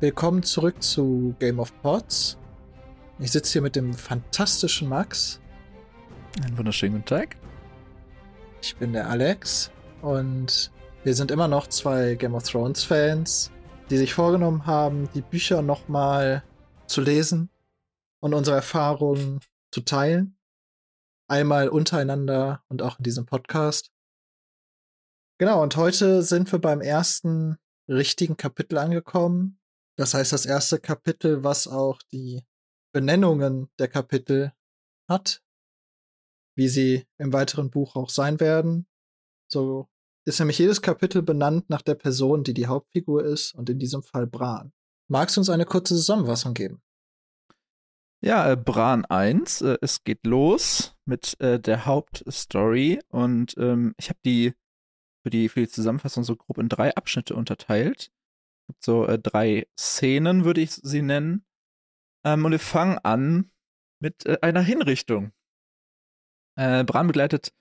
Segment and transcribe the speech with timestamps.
[0.00, 2.38] Willkommen zurück zu Game of Pods.
[3.18, 5.42] Ich sitze hier mit dem fantastischen Max.
[6.42, 7.36] Einen wunderschönen guten Tag.
[8.62, 10.72] Ich bin der Alex und
[11.04, 13.50] wir sind immer noch zwei Game of Thrones Fans,
[13.90, 16.44] die sich vorgenommen haben, die Bücher nochmal
[16.86, 17.50] zu lesen
[18.20, 19.40] und unsere Erfahrungen
[19.70, 20.34] zu teilen.
[21.28, 23.92] Einmal untereinander und auch in diesem Podcast.
[25.36, 29.59] Genau, und heute sind wir beim ersten richtigen Kapitel angekommen.
[30.00, 32.42] Das heißt, das erste Kapitel, was auch die
[32.90, 34.54] Benennungen der Kapitel
[35.06, 35.42] hat,
[36.56, 38.86] wie sie im weiteren Buch auch sein werden.
[39.52, 39.90] So
[40.24, 44.02] ist nämlich jedes Kapitel benannt nach der Person, die die Hauptfigur ist, und in diesem
[44.02, 44.72] Fall Bran.
[45.06, 46.80] Magst du uns eine kurze Zusammenfassung geben?
[48.22, 54.08] Ja, äh, Bran 1, äh, es geht los mit äh, der Hauptstory und ähm, ich
[54.08, 54.54] habe die
[55.22, 58.10] für die für die Zusammenfassung so grob in drei Abschnitte unterteilt.
[58.78, 61.44] So äh, drei Szenen würde ich sie nennen.
[62.24, 63.50] Ähm, und wir fangen an
[64.00, 65.32] mit äh, einer Hinrichtung.
[66.56, 67.52] Äh, Bran begleitet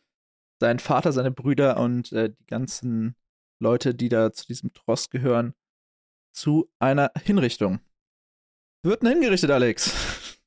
[0.60, 3.16] seinen Vater, seine Brüder und äh, die ganzen
[3.60, 5.54] Leute, die da zu diesem Tross gehören,
[6.34, 7.80] zu einer Hinrichtung.
[8.84, 10.38] Wird hingerichtet, Alex?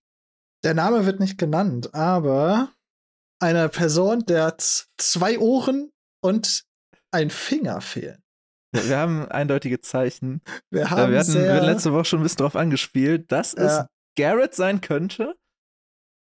[0.65, 2.73] Der Name wird nicht genannt, aber
[3.41, 6.65] eine Person, der zwei Ohren und
[7.11, 8.23] ein Finger fehlen.
[8.73, 10.41] Wir haben eindeutige Zeichen.
[10.71, 13.89] Wir haben wir hatten wir letzte Woche schon ein bisschen drauf angespielt, dass es Ja.
[14.17, 15.37] Garrett sein könnte.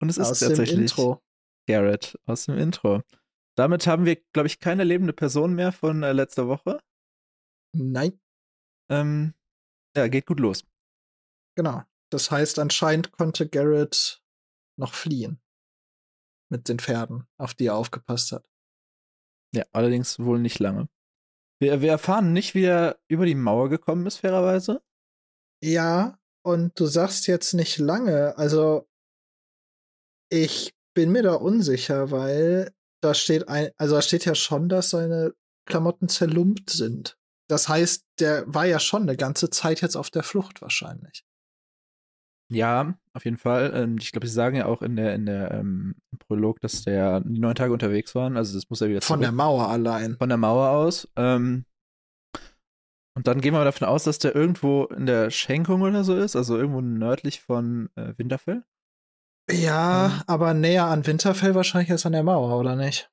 [0.01, 1.23] Und es ist aus dem tatsächlich Intro.
[1.67, 3.03] Garrett aus dem Intro.
[3.57, 6.81] Damit haben wir, glaube ich, keine lebende Person mehr von äh, letzter Woche.
[7.75, 8.21] Nein,
[8.91, 9.35] Ähm,
[9.97, 10.65] ja, geht gut los.
[11.57, 11.83] genau.
[12.11, 14.23] Das heißt, anscheinend konnte Garrett
[14.79, 15.41] noch fliehen.
[16.51, 18.47] Mit den Pferden, auf die er aufgepasst hat.
[19.55, 20.89] Ja, allerdings wohl nicht lange.
[21.65, 24.83] Wir, wir erfahren nicht, wie er über die Mauer gekommen ist, fairerweise.
[25.63, 28.37] Ja, und du sagst jetzt nicht lange.
[28.37, 28.87] Also,
[30.31, 32.71] ich bin mir da unsicher, weil
[33.03, 35.33] da steht ein, also da steht ja schon, dass seine
[35.67, 37.17] Klamotten zerlumpt sind.
[37.49, 41.25] Das heißt, der war ja schon eine ganze Zeit jetzt auf der Flucht wahrscheinlich.
[42.55, 43.73] Ja, auf jeden Fall.
[43.75, 47.21] Ähm, ich glaube, sie sagen ja auch in der, in der ähm, Prolog, dass der
[47.21, 48.37] die neun Tage unterwegs waren.
[48.37, 49.23] Also das muss er wieder Von zurück.
[49.23, 50.17] der Mauer allein.
[50.17, 51.09] von der Mauer aus.
[51.17, 51.65] Ähm,
[53.17, 56.35] und dann gehen wir davon aus, dass der irgendwo in der Schenkung oder so ist,
[56.35, 58.65] also irgendwo nördlich von äh, Winterfell.
[59.51, 60.23] Ja, Ähm.
[60.27, 63.11] aber näher an Winterfell wahrscheinlich als an der Mauer, oder nicht?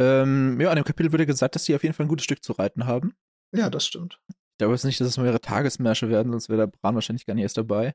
[0.00, 2.42] Ähm, ja, an dem Kapitel wurde gesagt, dass die auf jeden Fall ein gutes Stück
[2.42, 3.14] zu reiten haben.
[3.54, 4.20] Ja, das stimmt.
[4.54, 7.34] Ich glaube jetzt nicht, dass es mehrere Tagesmärsche werden, sonst wäre der Bran wahrscheinlich gar
[7.34, 7.94] nicht erst dabei.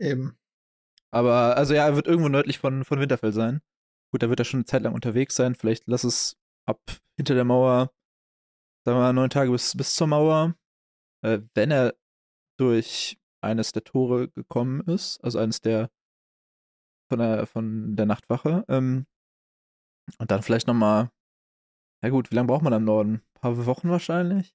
[0.00, 0.38] Eben.
[1.10, 3.62] Aber, also ja, er wird irgendwo nördlich von, von Winterfell sein.
[4.12, 5.56] Gut, da wird er schon eine Zeit lang unterwegs sein.
[5.56, 6.36] Vielleicht lass es
[6.66, 6.80] ab
[7.16, 7.92] hinter der Mauer,
[8.84, 10.54] sagen wir mal, neun Tage bis, bis zur Mauer.
[11.24, 11.96] Äh, wenn er
[12.60, 15.90] durch eines der Tore gekommen ist, also eines der
[17.10, 18.64] von der, von der Nachtwache.
[18.68, 19.06] Ähm,
[20.18, 21.10] und dann vielleicht nochmal,
[22.04, 23.14] ja gut, wie lange braucht man am Norden?
[23.14, 24.54] Ein paar Wochen wahrscheinlich.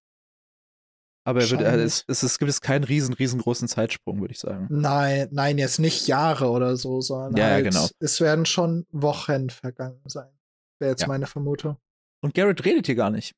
[1.25, 1.85] Aber er wird, Wahrscheinlich.
[1.85, 4.67] es, es, es gibt es keinen riesen, riesengroßen Zeitsprung, würde ich sagen.
[4.69, 7.87] Nein, nein, jetzt nicht Jahre oder so, sondern Ja, ja, halt, genau.
[7.99, 10.29] es werden schon Wochen vergangen sein.
[10.79, 11.07] Wäre jetzt Ja.
[11.07, 11.77] meine Vermutung.
[12.21, 13.35] Und Garrett redet hier gar nicht.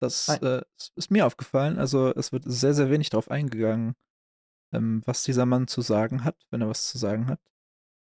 [0.00, 0.62] Das äh,
[0.96, 1.78] ist mir aufgefallen.
[1.78, 3.94] Also es wird sehr, sehr wenig darauf eingegangen,
[4.74, 7.40] ähm, was dieser Mann zu sagen hat, wenn er was zu sagen hat.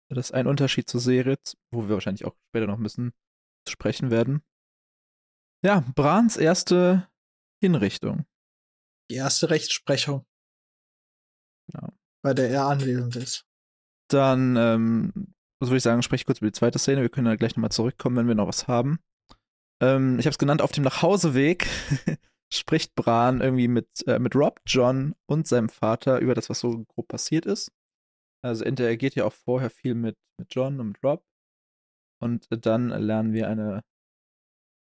[0.09, 1.37] Das ist ein Unterschied zur Serie,
[1.71, 3.13] wo wir wahrscheinlich auch später noch ein bisschen
[3.69, 4.41] sprechen werden.
[5.63, 7.07] Ja, Brans erste
[7.61, 8.25] Hinrichtung.
[9.09, 10.25] Die erste Rechtsprechung,
[11.71, 11.89] Genau.
[12.23, 13.45] bei der er anwesend ist.
[14.09, 17.01] Dann, ähm, was würde ich sagen, spreche ich kurz über die zweite Szene.
[17.01, 18.99] Wir können dann gleich nochmal zurückkommen, wenn wir noch was haben.
[19.81, 21.67] Ähm, ich habe es genannt, auf dem Nachhauseweg
[22.53, 26.83] spricht Bran irgendwie mit, äh, mit Rob, John und seinem Vater über das, was so
[26.85, 27.71] grob passiert ist.
[28.43, 31.23] Also interagiert ja auch vorher viel mit, mit John und mit Rob.
[32.21, 33.83] Und dann lernen wir eine,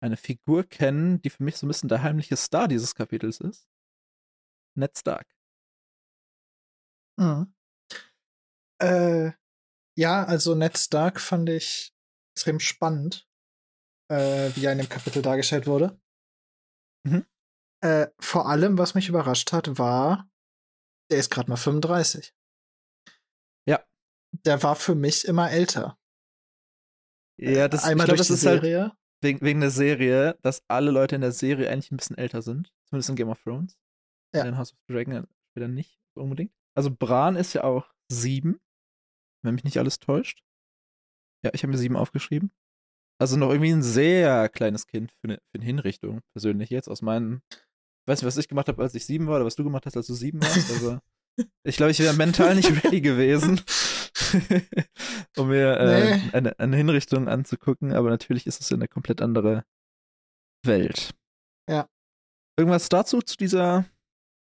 [0.02, 3.66] eine Figur kennen, die für mich so ein bisschen der heimliche Star dieses Kapitels ist.
[4.76, 5.26] Ned Stark.
[7.16, 7.54] Mhm.
[8.82, 9.32] Äh,
[9.96, 11.94] ja, also Ned Stark fand ich
[12.36, 13.28] extrem spannend,
[14.10, 16.00] äh, wie er in dem Kapitel dargestellt wurde.
[17.06, 17.24] Mhm.
[17.82, 20.28] Äh, vor allem, was mich überrascht hat, war,
[21.10, 22.34] der ist gerade mal 35.
[23.68, 23.84] Ja.
[24.44, 25.98] Der war für mich immer älter.
[27.40, 28.92] Ja, das, Einmal glaub, durch das die ist halt Serie.
[29.20, 32.72] wegen, wegen der Serie, dass alle Leute in der Serie eigentlich ein bisschen älter sind.
[32.86, 33.78] Zumindest in Game of Thrones.
[34.34, 34.44] Ja.
[34.44, 36.52] In House of Dragon später nicht unbedingt.
[36.76, 38.60] Also Bran ist ja auch sieben,
[39.44, 40.42] wenn mich nicht alles täuscht.
[41.44, 42.50] Ja, ich habe mir sieben aufgeschrieben.
[43.20, 47.00] Also noch irgendwie ein sehr kleines Kind für eine, für eine Hinrichtung, persönlich jetzt, aus
[47.02, 47.42] meinen
[48.06, 49.96] weiß nicht, was ich gemacht habe, als ich sieben war, oder was du gemacht hast,
[49.96, 50.70] als du sieben warst.
[50.70, 50.98] Also,
[51.64, 53.60] ich glaube, ich wäre mental nicht ready gewesen,
[55.36, 56.30] um mir äh, Nee.
[56.32, 59.64] eine, eine Hinrichtung anzugucken, aber natürlich ist es eine komplett andere
[60.64, 61.14] Welt.
[61.68, 61.88] Ja.
[62.58, 63.84] Irgendwas dazu, zu dieser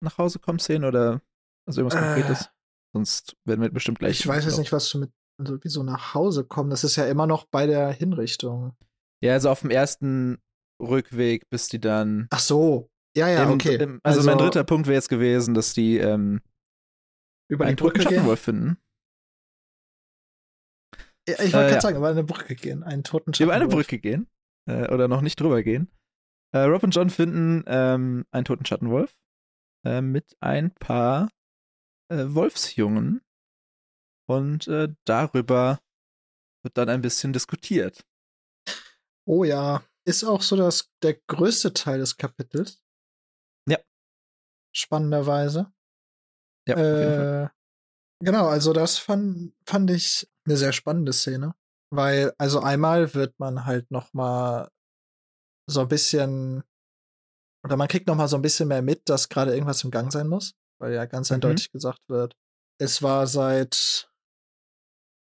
[0.00, 1.22] nach Hause kommen Szene oder
[1.66, 2.50] also irgendwas Äh, Konkretes?
[2.92, 4.18] Sonst werden wir bestimmt gleich.
[4.20, 6.70] Ich weiß jetzt nicht, was du mit also wie so nach Hause kommen.
[6.70, 8.76] Das ist ja immer noch bei der Hinrichtung.
[9.22, 10.38] Ja, also auf dem ersten
[10.80, 12.26] Rückweg, bis die dann.
[12.30, 12.90] Ach so.
[13.16, 13.76] Ja, ja, im, okay.
[13.76, 16.40] Im, also, mein dritter Punkt wäre jetzt gewesen, dass die ähm,
[17.50, 18.36] über die Brücke gehen.
[18.36, 18.76] Finden.
[21.28, 21.80] Ja, ich wollte Äh, gerade ja.
[21.80, 23.68] sagen, über eine Brücke gehen, einen toten Über eine.
[23.68, 24.28] Brücke gehen.
[24.68, 25.90] Äh, oder noch nicht drüber gehen.
[26.52, 29.16] Äh, Rob und John finden ähm, einen toten Schattenwolf
[29.84, 31.30] äh, mit ein paar
[32.10, 33.22] äh, Wolfsjungen.
[34.28, 35.80] Und äh, darüber
[36.62, 38.04] wird dann ein bisschen diskutiert.
[39.26, 42.82] Oh ja, ist auch so das der größte Teil des Kapitels.
[43.68, 43.78] Ja.
[44.74, 45.72] Spannenderweise.
[46.68, 46.76] Ja.
[46.76, 47.48] Äh,
[48.20, 51.54] genau, also das fand, fand ich eine sehr spannende Szene,
[51.90, 54.70] weil also einmal wird man halt noch mal
[55.68, 56.64] so ein bisschen
[57.64, 60.12] oder man kriegt noch mal so ein bisschen mehr mit, dass gerade irgendwas im Gang
[60.12, 61.34] sein muss, weil ja ganz Mhm.
[61.36, 62.36] eindeutig gesagt wird,
[62.78, 64.10] es war seit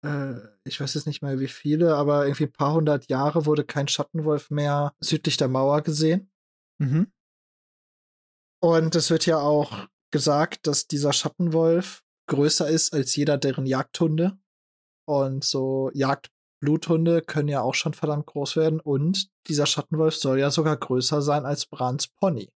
[0.02, 0.34] äh,
[0.64, 3.88] ich weiß jetzt nicht mehr wie viele, aber irgendwie ein paar hundert Jahre wurde kein
[3.88, 6.30] Schattenwolf mehr südlich der Mauer gesehen.
[6.80, 7.12] Mhm.
[8.62, 14.38] Und es wird ja auch gesagt, dass dieser Schattenwolf größer ist als jeder deren Jagdhunde.
[15.06, 15.90] Und so
[16.60, 18.80] Jagdbluthunde können ja auch schon verdammt groß werden.
[18.80, 22.50] Und dieser Schattenwolf soll ja sogar größer sein als Brans Pony.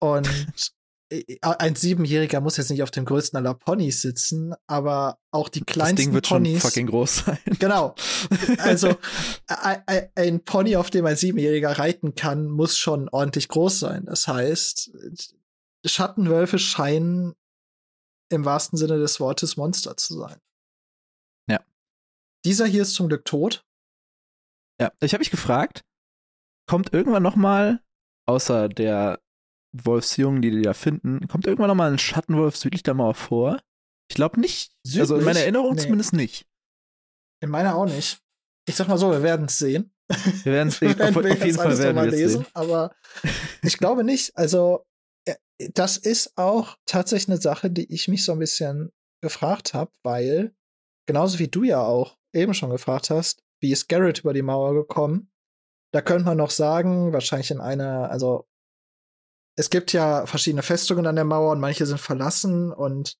[0.00, 0.28] Und
[1.42, 5.74] ein Siebenjähriger muss jetzt nicht auf dem größten aller Ponys sitzen, aber auch die Das
[5.74, 6.60] kleinsten Ding wird Ponys.
[6.60, 7.38] schon fucking groß sein.
[7.58, 7.94] Genau.
[8.58, 8.96] Also
[9.46, 14.06] ein Pony, auf dem ein Siebenjähriger reiten kann, muss schon ordentlich groß sein.
[14.06, 14.92] Das heißt,
[15.84, 17.34] Schattenwölfe scheinen
[18.30, 20.38] im wahrsten Sinne des Wortes Monster zu sein.
[22.44, 23.64] Dieser hier ist zum Glück tot.
[24.80, 25.82] Ja, ich habe mich gefragt,
[26.68, 27.80] kommt irgendwann noch mal,
[28.26, 29.20] außer der
[29.72, 33.60] Wolfsjungen, die die da finden, kommt irgendwann noch mal ein Schattenwolf südlich der Mauer vor?
[34.10, 34.72] Ich glaube nicht.
[34.86, 35.24] Also in Südlich?
[35.24, 35.82] meiner Erinnerung Nee.
[35.82, 36.46] zumindest nicht.
[37.40, 38.18] In meiner auch nicht.
[38.68, 39.92] Ich sag mal so, wir werden es sehen.
[40.42, 42.46] Wir werden es auf, Werden auf wir jeden Fall werden wir es sehen.
[42.54, 42.94] aber
[43.62, 44.36] ich glaube nicht.
[44.36, 44.86] Also,
[45.26, 45.34] äh,
[45.72, 48.92] das ist auch tatsächlich eine Sache, die ich mich so ein bisschen
[49.22, 50.54] gefragt habe, weil
[51.06, 54.74] genauso wie du ja auch eben schon gefragt hast, wie ist Garrett über die Mauer
[54.74, 55.30] gekommen?
[55.92, 58.46] Da könnte man noch sagen, wahrscheinlich in einer, also
[59.56, 63.16] es gibt ja verschiedene Festungen an der Mauer und manche sind verlassen und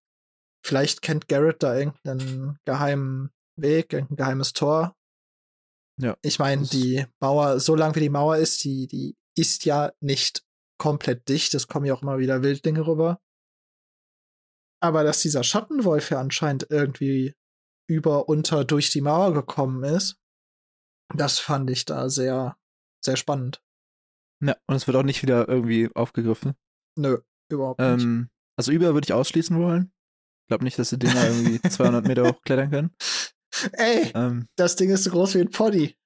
[0.65, 4.97] vielleicht kennt Garrett da irgendeinen geheimen Weg, irgendein geheimes Tor.
[6.01, 9.93] Ja, Ich meine, die Mauer, so lang wie die Mauer ist, die, die ist ja
[10.01, 10.45] nicht
[10.79, 11.55] komplett dicht.
[11.55, 13.21] Es kommen ja auch immer wieder Wildlinge rüber.
[14.83, 17.35] Aber dass dieser Schattenwolf ja anscheinend irgendwie
[17.87, 20.19] über, unter, durch die Mauer gekommen ist,
[21.15, 22.57] das fand ich da sehr,
[23.05, 23.63] sehr spannend.
[24.43, 26.55] Ja, und es wird auch nicht wieder irgendwie aufgegriffen.
[26.97, 27.19] Nö,
[27.51, 28.03] überhaupt nicht.
[28.05, 29.93] Ähm, also über würde ich ausschließen wollen.
[30.45, 32.97] Ich glaube nicht, dass die Dinger irgendwie 200 Meter hochklettern können.
[33.73, 35.97] Ey, Ähm, das Ding ist so groß wie ein Pony.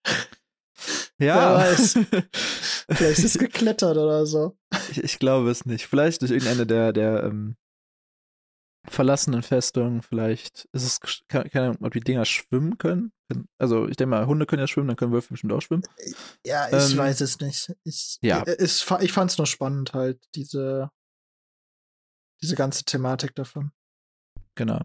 [1.19, 1.94] ja, weiß.
[2.91, 4.56] Vielleicht ist es geklettert oder so.
[4.91, 5.87] ich, ich glaube es nicht.
[5.87, 7.56] Vielleicht durch irgendeine der, der ähm,
[8.87, 13.13] verlassenen Festungen, vielleicht ist es, keine Ahnung, ob die Dinger schwimmen können.
[13.58, 15.82] Also ich denke mal, Hunde können ja schwimmen, dann können Wölfe bestimmt auch schwimmen.
[16.47, 17.75] Ja, ich Ähm, weiß es nicht.
[17.85, 18.43] Ich, ja.
[18.44, 20.91] äh, fa- ich fand es nur spannend halt, diese,
[22.41, 23.73] diese ganze Thematik davon.
[24.55, 24.81] Genau.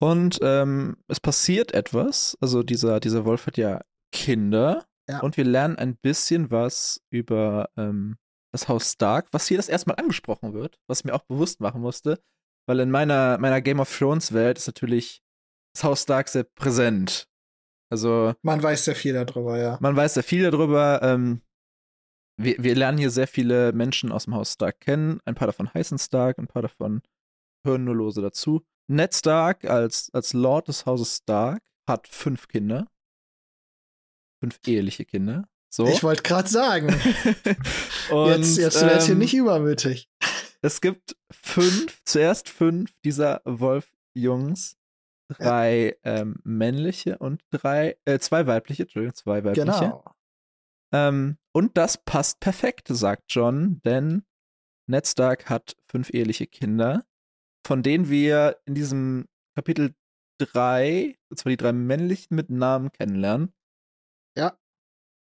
[0.00, 2.36] Und ähm, es passiert etwas.
[2.40, 3.80] Also dieser, dieser Wolf hat ja
[4.12, 4.86] Kinder.
[5.08, 5.20] Ja.
[5.20, 8.18] Und wir lernen ein bisschen was über ähm,
[8.52, 11.80] das Haus Stark, was hier das erstmal angesprochen wird, was ich mir auch bewusst machen
[11.80, 12.22] musste.
[12.68, 15.22] Weil in meiner, meiner Game of Thrones Welt ist natürlich
[15.74, 17.26] das Haus Stark sehr präsent.
[17.90, 19.78] Also Man weiß sehr viel darüber, ja.
[19.80, 21.00] man weiß sehr viel darüber.
[21.02, 21.40] Ähm,
[22.36, 25.20] wir, wir lernen hier sehr viele Menschen aus dem Haus Stark kennen.
[25.24, 27.00] Ein paar davon heißen Stark, ein paar davon
[27.64, 28.62] hören nur lose dazu.
[28.86, 32.86] Ned Stark als, als Lord des Hauses Stark hat fünf Kinder.
[34.40, 35.48] Fünf eheliche Kinder.
[35.70, 35.86] So.
[35.86, 36.88] Ich wollte gerade sagen,
[38.10, 40.08] Und, jetzt, jetzt werd hier ähm, nicht übermütig.
[40.62, 44.76] Es gibt fünf, zuerst fünf dieser Wolf-Jungs.
[45.30, 49.66] Drei ähm, männliche und drei, äh, zwei weibliche, Entschuldigung, zwei weibliche.
[49.66, 50.14] Genau.
[50.90, 54.24] Ähm, und das passt perfekt, sagt John, denn
[54.88, 57.06] Ned Stark hat fünf eheliche Kinder,
[57.66, 59.94] von denen wir in diesem Kapitel
[60.38, 63.52] drei, und zwar die drei männlichen mit Namen kennenlernen.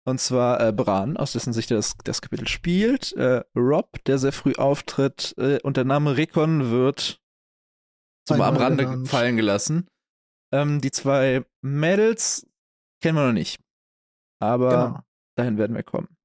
[0.03, 3.13] Und zwar äh, Bran, aus dessen Sicht das, das Kapitel spielt.
[3.13, 5.36] Äh, Rob, der sehr früh auftritt.
[5.38, 7.22] Äh, und der Name Rickon wird
[8.27, 9.08] so mal am Rande genannt.
[9.08, 9.88] fallen gelassen.
[10.51, 12.48] Ähm, die zwei Mädels
[13.01, 13.62] kennen wir noch nicht.
[14.39, 15.00] Aber genau.
[15.36, 16.17] dahin werden wir kommen.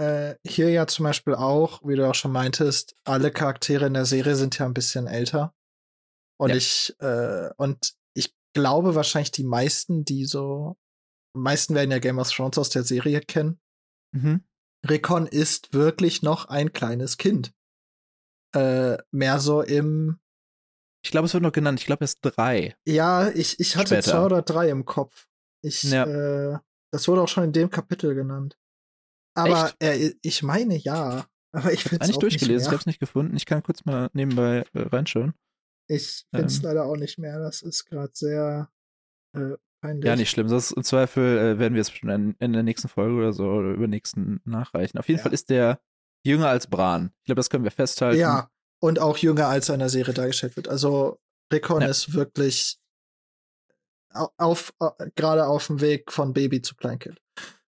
[0.00, 4.06] Äh, hier ja zum Beispiel auch, wie du auch schon meintest, alle Charaktere in der
[4.06, 5.54] Serie sind ja ein bisschen älter.
[6.38, 6.56] Und ja.
[6.56, 10.78] ich, äh, und ich glaube wahrscheinlich die meisten, die so
[11.32, 13.60] meisten werden ja Game of Thrones aus der Serie kennen.
[14.12, 14.44] Mhm.
[14.88, 17.52] Rickon ist wirklich noch ein kleines Kind.
[18.54, 20.18] Äh, mehr so im.
[21.04, 21.80] Ich glaube, es wird noch genannt.
[21.80, 22.76] Ich glaube, es ist drei.
[22.86, 24.02] Ja, ich, ich hatte Später.
[24.02, 25.28] zwei oder drei im Kopf.
[25.62, 26.04] Ich, ja.
[26.04, 26.58] äh,
[26.92, 28.58] das wurde auch schon in dem Kapitel genannt.
[29.34, 31.26] Aber äh, ich meine ja.
[31.52, 32.56] Aber ich finde es nicht durchgelesen.
[32.56, 33.36] Nicht ich habe es nicht gefunden.
[33.36, 35.34] Ich kann kurz mal nebenbei äh, reinschauen.
[35.88, 36.64] Ich finde es ähm.
[36.64, 37.38] leider auch nicht mehr.
[37.38, 38.70] Das ist gerade sehr
[39.36, 40.04] äh, Peinlich.
[40.04, 40.48] Ja, nicht schlimm.
[40.48, 43.70] Das im Zweifel äh, werden wir es in, in, der nächsten Folge oder so oder
[43.70, 44.98] übernächsten nachreichen.
[44.98, 45.22] Auf jeden ja.
[45.22, 45.80] Fall ist der
[46.22, 47.12] jünger als Bran.
[47.20, 48.20] Ich glaube, das können wir festhalten.
[48.20, 50.68] Ja, und auch jünger als er in der Serie dargestellt wird.
[50.68, 51.18] Also
[51.52, 51.88] Rickon ja.
[51.88, 52.78] ist wirklich
[54.12, 57.20] auf, auf äh, gerade auf dem Weg von Baby zu Kleinkind.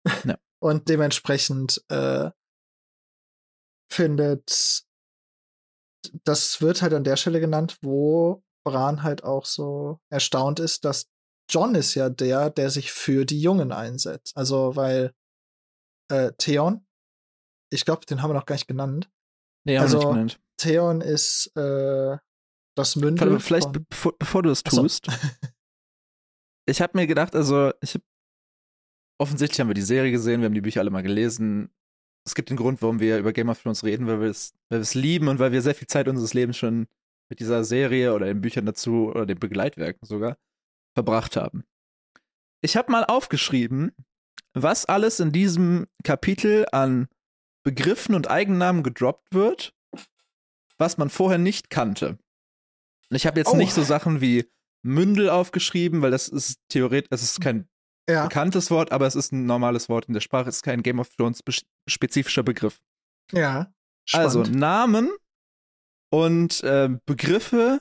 [0.25, 0.37] Ja.
[0.59, 2.31] Und dementsprechend äh,
[3.89, 4.85] findet
[6.25, 11.07] das wird halt an der Stelle genannt, wo Bran halt auch so erstaunt ist, dass
[11.53, 14.35] John ist ja der, der sich für die Jungen einsetzt.
[14.37, 15.13] Also, weil
[16.11, 16.87] äh, Theon,
[17.71, 19.11] ich glaube, den haben wir noch gar nicht genannt.
[19.65, 20.41] Nee, haben also, wir nicht genannt.
[20.57, 22.17] Theon ist äh,
[22.75, 23.33] das Mündel.
[23.33, 24.15] Warte, vielleicht, von...
[24.19, 25.07] bevor, du es tust.
[26.67, 28.03] ich habe mir gedacht, also, ich hab,
[29.21, 31.71] offensichtlich haben wir die Serie gesehen, wir haben die Bücher alle mal gelesen.
[32.27, 34.83] Es gibt den Grund, warum wir über Game of Thrones reden, weil wir es weil
[34.95, 36.87] lieben und weil wir sehr viel Zeit unseres Lebens schon
[37.29, 40.39] mit dieser Serie oder den Büchern dazu oder den Begleitwerken sogar
[40.95, 41.65] verbracht haben.
[42.61, 43.93] Ich habe mal aufgeschrieben,
[44.55, 47.09] was alles in diesem Kapitel an
[47.65, 49.75] Begriffen und Eigennamen gedroppt wird,
[50.79, 52.19] was man vorher nicht kannte.
[53.11, 53.57] Und ich habe jetzt oh.
[53.57, 54.51] nicht so Sachen wie
[54.83, 57.69] Mündel aufgeschrieben, weil das ist theoretisch, es ist kein
[58.09, 58.25] ja.
[58.25, 60.99] bekanntes Wort, aber es ist ein normales Wort in der Sprache, es ist kein Game
[60.99, 61.41] of Thrones
[61.87, 62.81] spezifischer Begriff.
[63.33, 63.73] Ja.
[64.13, 64.49] Also spannend.
[64.49, 65.11] Also Namen
[66.11, 67.81] und äh, Begriffe,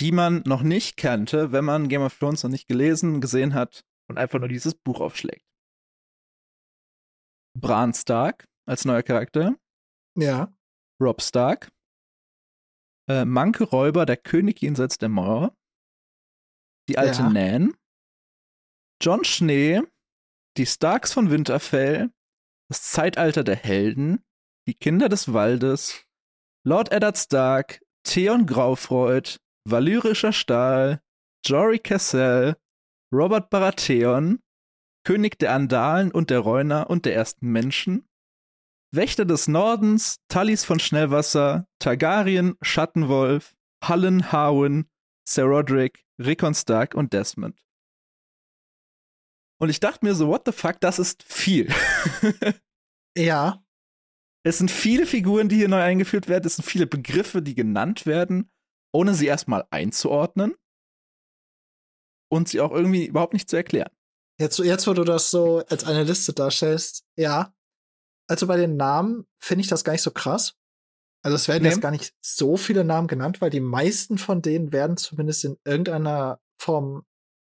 [0.00, 3.84] die man noch nicht kannte, wenn man Game of Thrones noch nicht gelesen, gesehen hat
[4.08, 5.46] und einfach nur dieses Buch aufschlägt.
[7.58, 9.56] Bran Stark als neuer Charakter.
[10.16, 10.52] Ja.
[11.00, 11.70] Rob Stark.
[13.08, 15.56] Äh, Manke Räuber, der König jenseits der Mauer.
[16.88, 17.30] Die alte ja.
[17.30, 17.74] Nan.
[19.02, 19.82] John Schnee.
[20.56, 22.10] Die Starks von Winterfell.
[22.68, 24.24] Das Zeitalter der Helden.
[24.66, 26.06] Die Kinder des Waldes.
[26.64, 27.80] Lord Eddard Stark.
[28.04, 29.40] Theon Graufreud.
[29.64, 31.02] Valyrischer Stahl,
[31.44, 32.56] Jory Cassell,
[33.12, 34.40] Robert Baratheon,
[35.04, 38.08] König der Andalen und der Reuner und der ersten Menschen,
[38.92, 44.88] Wächter des Nordens, Tallis von Schnellwasser, Targaryen, Schattenwolf, Hallen Harwin,
[45.26, 47.64] Sir Roderick, Rickon Stark und Desmond.
[49.60, 51.72] Und ich dachte mir so, what the fuck, das ist viel.
[53.16, 53.62] ja.
[54.42, 56.46] Es sind viele Figuren, die hier neu eingeführt werden.
[56.46, 58.50] Es sind viele Begriffe, die genannt werden
[58.92, 60.54] ohne sie erstmal einzuordnen
[62.30, 63.90] und sie auch irgendwie überhaupt nicht zu erklären.
[64.38, 67.54] Jetzt, jetzt, wo du das so als eine Liste darstellst, ja.
[68.26, 70.54] Also bei den Namen finde ich das gar nicht so krass.
[71.22, 71.68] Also es werden nee.
[71.68, 75.58] jetzt gar nicht so viele Namen genannt, weil die meisten von denen werden zumindest in
[75.64, 77.04] irgendeiner Form,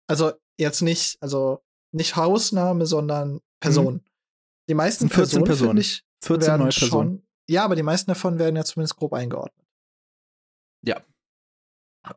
[0.07, 3.95] also jetzt nicht, also nicht Hausname, sondern Person.
[3.95, 4.03] Mhm.
[4.69, 5.77] Die meisten 14 Personen, Personen.
[5.77, 7.17] ich, 14 werden neue Personen.
[7.17, 9.67] Schon, ja, aber die meisten davon werden ja zumindest grob eingeordnet.
[10.83, 11.03] Ja,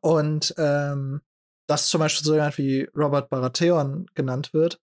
[0.00, 1.20] und ähm,
[1.68, 4.80] dass zum Beispiel so jemand wie Robert Baratheon genannt wird.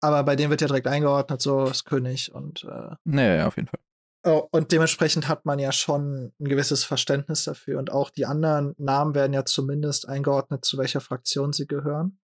[0.00, 3.56] Aber bei dem wird ja direkt eingeordnet, so ist König und äh, naja, ja, auf
[3.56, 3.80] jeden Fall.
[4.24, 7.78] Oh, und dementsprechend hat man ja schon ein gewisses Verständnis dafür.
[7.78, 12.20] Und auch die anderen Namen werden ja zumindest eingeordnet, zu welcher Fraktion sie gehören.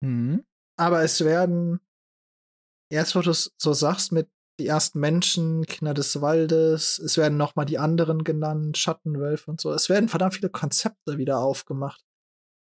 [0.00, 0.44] Mhm.
[0.76, 1.80] Aber es werden,
[2.88, 7.38] erst wo du es so sagst, mit die ersten Menschen, Kinder des Waldes, es werden
[7.38, 9.72] nochmal die anderen genannt, Schattenwölfe und so.
[9.72, 12.04] Es werden verdammt viele Konzepte wieder aufgemacht.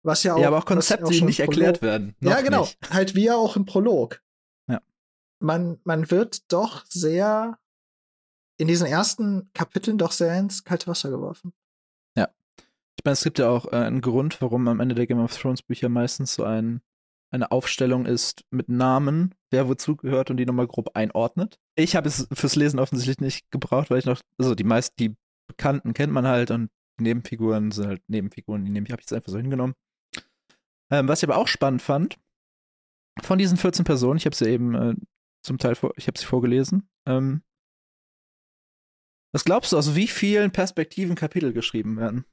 [0.02, 0.38] Was ja auch.
[0.38, 2.14] Ja, aber auch Konzepte, die nicht erklärt werden.
[2.20, 2.62] ja, genau.
[2.62, 2.78] Nicht.
[2.90, 4.20] Halt wie ja auch im Prolog.
[4.68, 4.82] Ja.
[5.40, 7.58] Man, man wird doch sehr
[8.56, 11.52] in diesen ersten Kapiteln doch sehr ins kalte Wasser geworfen.
[12.16, 12.28] Ja.
[12.96, 15.36] Ich meine, es gibt ja auch äh, einen Grund, warum am Ende der Game of
[15.36, 16.82] Thrones Bücher meistens so ein
[17.34, 21.58] eine Aufstellung ist mit Namen, wer wozu gehört und die nochmal grob einordnet.
[21.74, 25.16] Ich habe es fürs Lesen offensichtlich nicht gebraucht, weil ich noch, also die meisten, die
[25.48, 29.12] Bekannten kennt man halt und Nebenfiguren sind halt Nebenfiguren, die nehme ich, habe ich jetzt
[29.12, 29.74] einfach so hingenommen.
[30.90, 32.18] Ähm, was ich aber auch spannend fand,
[33.20, 34.94] von diesen 14 Personen, ich habe sie eben äh,
[35.42, 36.88] zum Teil vor, ich habe sie vorgelesen.
[37.06, 37.42] Ähm,
[39.32, 42.24] was glaubst du, aus wie vielen Perspektiven Kapitel geschrieben werden?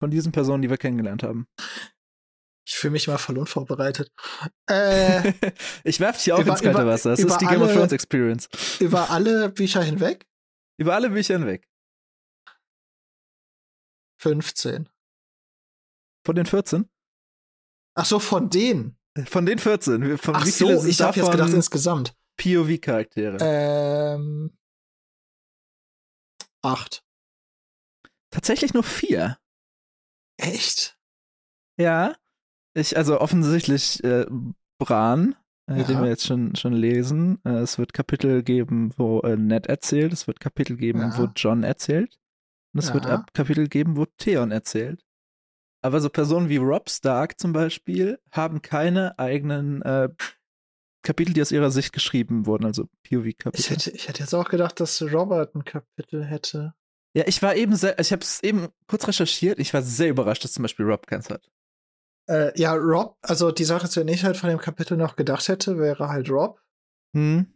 [0.00, 1.48] Von diesen Personen, die wir kennengelernt haben.
[2.66, 4.10] Ich fühle mich mal voll unvorbereitet.
[4.68, 5.32] Äh,
[5.84, 7.10] ich werfe dich auch über, ins kalte über, Wasser.
[7.10, 8.48] Das ist die Game alle, of Thrones Experience.
[8.80, 10.26] Über alle Bücher hinweg?
[10.76, 11.68] Über alle Bücher hinweg.
[14.20, 14.88] 15.
[16.24, 16.90] Von den 14?
[17.94, 18.98] Ach so, von denen.
[19.26, 20.18] Von den 14.
[20.18, 22.16] Von Ach wie viele so, ich habe jetzt gedacht insgesamt.
[22.36, 23.38] POV-Charaktere.
[23.40, 24.58] Ähm.
[26.62, 27.04] Acht.
[28.30, 29.38] Tatsächlich nur vier.
[30.36, 30.98] Echt?
[31.78, 32.16] Ja.
[32.76, 34.26] Ich, also offensichtlich äh,
[34.78, 35.34] Bran,
[35.68, 35.84] äh, ja.
[35.84, 37.40] den wir jetzt schon, schon lesen.
[37.44, 40.12] Äh, es wird Kapitel geben, wo äh, Ned erzählt.
[40.12, 41.18] Es wird Kapitel geben, ja.
[41.18, 42.18] wo John erzählt.
[42.74, 42.94] Und es ja.
[42.94, 45.02] wird Kapitel geben, wo Theon erzählt.
[45.82, 50.10] Aber so Personen wie Rob Stark zum Beispiel haben keine eigenen äh,
[51.02, 53.60] Kapitel, die aus ihrer Sicht geschrieben wurden, also POV-Kapitel.
[53.60, 56.74] Ich hätte, ich hätte jetzt auch gedacht, dass Robert ein Kapitel hätte.
[57.14, 60.44] Ja, ich war eben sehr, ich habe es eben kurz recherchiert, ich war sehr überrascht,
[60.44, 61.48] dass zum Beispiel Rob keins hat.
[62.28, 65.78] Äh, ja, Rob, also die Sache, die ich halt von dem Kapitel noch gedacht hätte,
[65.78, 66.60] wäre halt Rob.
[67.14, 67.52] Hm.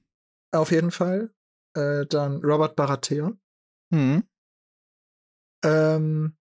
[0.53, 1.35] Auf jeden Fall.
[1.77, 3.41] Äh, dann Robert Baratheon.
[3.93, 4.25] Hm.
[5.65, 6.37] Ähm,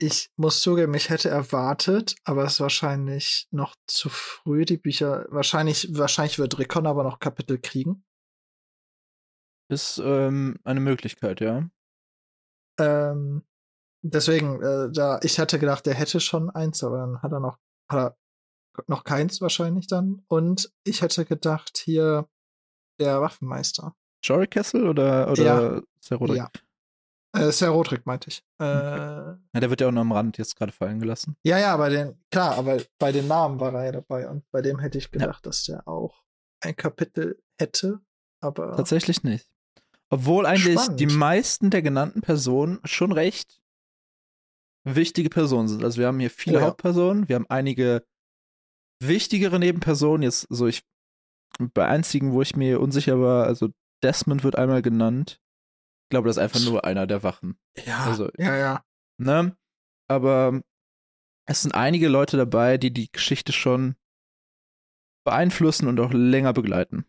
[0.00, 5.26] ich muss zugeben, ich hätte erwartet, aber es ist wahrscheinlich noch zu früh, die Bücher.
[5.30, 8.04] Wahrscheinlich, wahrscheinlich wird Rickon aber noch Kapitel kriegen.
[9.68, 11.68] Ist ähm, eine Möglichkeit, ja.
[12.78, 13.42] Ähm,
[14.02, 17.58] deswegen, äh, da, ich hatte gedacht, der hätte schon eins, aber dann hat er noch,
[17.90, 18.16] hat er
[18.86, 20.22] noch keins wahrscheinlich dann.
[20.28, 22.28] Und ich hätte gedacht, hier
[23.00, 23.94] der Waffenmeister.
[24.22, 25.82] Jory Kessel oder, oder ja.
[26.00, 26.38] Serodrik?
[26.38, 26.50] Ja.
[27.36, 28.42] Äh, Sir Roderick meinte ich.
[28.58, 29.36] Äh, okay.
[29.54, 31.36] Ja, der wird ja auch nur am Rand jetzt gerade fallen gelassen.
[31.44, 34.62] Ja, ja, bei den, klar, aber bei den Namen war er ja dabei und bei
[34.62, 35.48] dem hätte ich gedacht, ja.
[35.48, 36.22] dass der auch
[36.60, 38.00] ein Kapitel hätte,
[38.40, 38.76] aber.
[38.76, 39.48] Tatsächlich nicht.
[40.10, 41.00] Obwohl eigentlich spannend.
[41.00, 43.60] die meisten der genannten Personen schon recht
[44.84, 45.84] wichtige Personen sind.
[45.84, 46.66] Also wir haben hier viele oh, ja.
[46.66, 48.06] Hauptpersonen, wir haben einige
[49.00, 50.22] wichtigere Nebenpersonen.
[50.22, 50.82] Jetzt so ich
[51.58, 53.68] bei einzigen, wo ich mir unsicher war, also
[54.02, 55.40] Desmond wird einmal genannt.
[56.06, 57.58] Ich glaube, das ist einfach nur einer der Wachen.
[57.84, 58.84] Ja, also, ja, ja.
[59.18, 59.56] Ne?
[60.08, 60.62] Aber
[61.46, 63.96] es sind einige Leute dabei, die die Geschichte schon
[65.24, 67.04] beeinflussen und auch länger begleiten.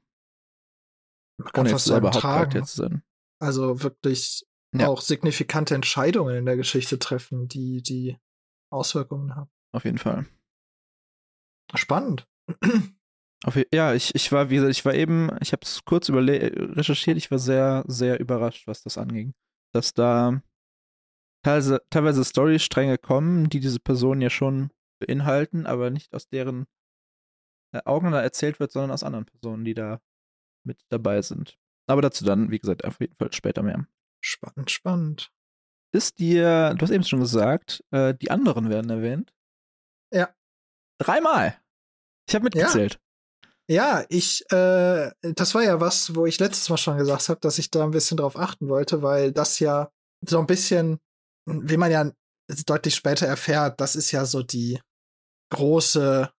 [1.38, 3.03] Man kann Ohne fast selber Hauptcharakter zu sein.
[3.41, 4.88] Also wirklich ja.
[4.88, 8.17] auch signifikante Entscheidungen in der Geschichte treffen, die die
[8.71, 9.49] Auswirkungen haben.
[9.71, 10.25] Auf jeden Fall.
[11.75, 12.27] Spannend.
[13.45, 17.17] Auf, ja, ich, ich war, wie gesagt, ich war eben, ich habe es kurz recherchiert,
[17.17, 19.34] ich war sehr, sehr überrascht, was das anging.
[19.73, 20.41] Dass da
[21.43, 26.65] teilweise, teilweise Storystränge kommen, die diese Personen ja schon beinhalten, aber nicht aus deren
[27.73, 30.01] äh, Augen da erzählt wird, sondern aus anderen Personen, die da
[30.65, 31.58] mit dabei sind.
[31.88, 33.88] Aber dazu dann, wie gesagt, auf jeden Fall später mehr.
[34.21, 35.32] Spannend, spannend.
[35.91, 39.34] Ist dir, du hast eben schon gesagt, äh, die anderen werden erwähnt?
[40.13, 40.34] Ja.
[40.99, 41.60] Dreimal.
[42.27, 42.93] Ich habe mitgezählt.
[42.93, 42.99] Ja.
[43.71, 47.60] Ja, ich, äh, das war ja was, wo ich letztes Mal schon gesagt habe, dass
[47.60, 49.91] ich da ein bisschen drauf achten wollte, weil das ja
[50.25, 50.99] so ein bisschen,
[51.45, 52.12] wie man ja
[52.65, 54.82] deutlich später erfährt, das ist ja so die
[55.51, 56.34] große,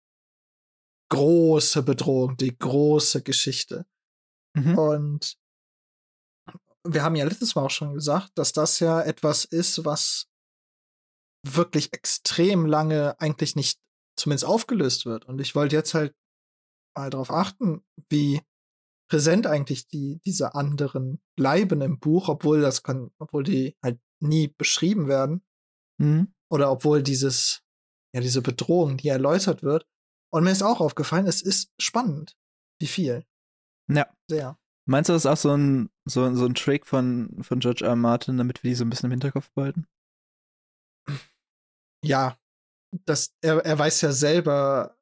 [1.09, 3.87] große Bedrohung, die große Geschichte.
[4.57, 4.77] Mhm.
[4.77, 5.40] Und
[6.87, 10.27] wir haben ja letztes Mal auch schon gesagt, dass das ja etwas ist, was
[11.47, 13.81] wirklich extrem lange eigentlich nicht
[14.17, 15.25] zumindest aufgelöst wird.
[15.25, 16.15] Und ich wollte jetzt halt
[16.97, 18.43] mal darauf achten, wie
[19.11, 24.49] präsent eigentlich die, diese anderen bleiben im Buch, obwohl das kann, obwohl die halt nie
[24.49, 25.43] beschrieben werden.
[25.99, 26.33] Mhm.
[26.51, 27.63] Oder obwohl dieses,
[28.15, 29.87] ja, diese Bedrohung, die erläutert wird.
[30.33, 32.37] Und mir ist auch aufgefallen, es ist spannend,
[32.81, 33.25] wie viel.
[33.89, 34.07] Ja.
[34.29, 34.60] Sehr.
[34.87, 37.91] Meinst du, das ist auch so ein, so, so ein Trick von, von George R.
[37.91, 37.97] R.
[37.97, 39.87] Martin, damit wir die so ein bisschen im Hinterkopf behalten?
[42.05, 42.37] Ja.
[43.05, 44.97] Das, er, er weiß ja selber,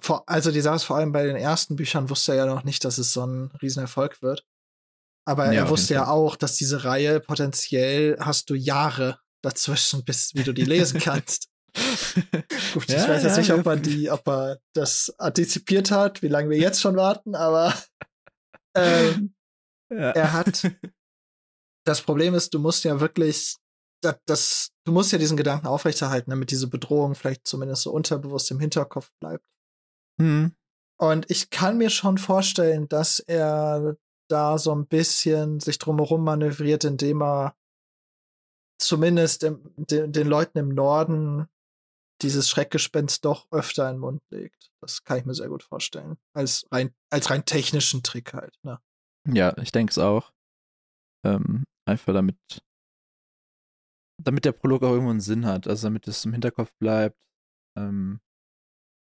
[0.00, 2.64] vor, also die Sache ist vor allem bei den ersten Büchern wusste er ja noch
[2.64, 4.46] nicht, dass es so ein Riesenerfolg wird.
[5.24, 10.34] Aber ja, er wusste ja auch, dass diese Reihe potenziell hast du Jahre dazwischen, bis
[10.34, 11.48] wie du die lesen kannst.
[12.74, 16.22] Gut, ja, ich weiß jetzt ja, nicht, ob er die, ob er das antizipiert hat,
[16.22, 17.74] wie lange wir jetzt schon warten, aber
[18.74, 19.34] ähm,
[19.88, 20.62] er hat.
[21.84, 23.56] Das Problem ist, du musst ja wirklich
[24.02, 28.50] das, das, du musst ja diesen Gedanken aufrechterhalten, damit diese Bedrohung vielleicht zumindest so unterbewusst
[28.50, 29.44] im Hinterkopf bleibt.
[30.18, 30.54] Mhm.
[30.98, 33.96] Und ich kann mir schon vorstellen, dass er
[34.28, 37.56] da so ein bisschen sich drumherum manövriert, indem er
[38.78, 41.48] zumindest im, den, den Leuten im Norden
[42.22, 44.70] dieses Schreckgespenst doch öfter in den Mund legt.
[44.80, 46.16] Das kann ich mir sehr gut vorstellen.
[46.34, 48.54] Als rein, als rein technischen Trick halt.
[48.62, 48.80] Ne?
[49.28, 50.32] Ja, ich denke es auch.
[51.24, 52.36] Ähm, einfach damit,
[54.20, 57.18] damit der Prolog auch irgendwo einen Sinn hat, also damit es im Hinterkopf bleibt,
[57.78, 58.20] ähm,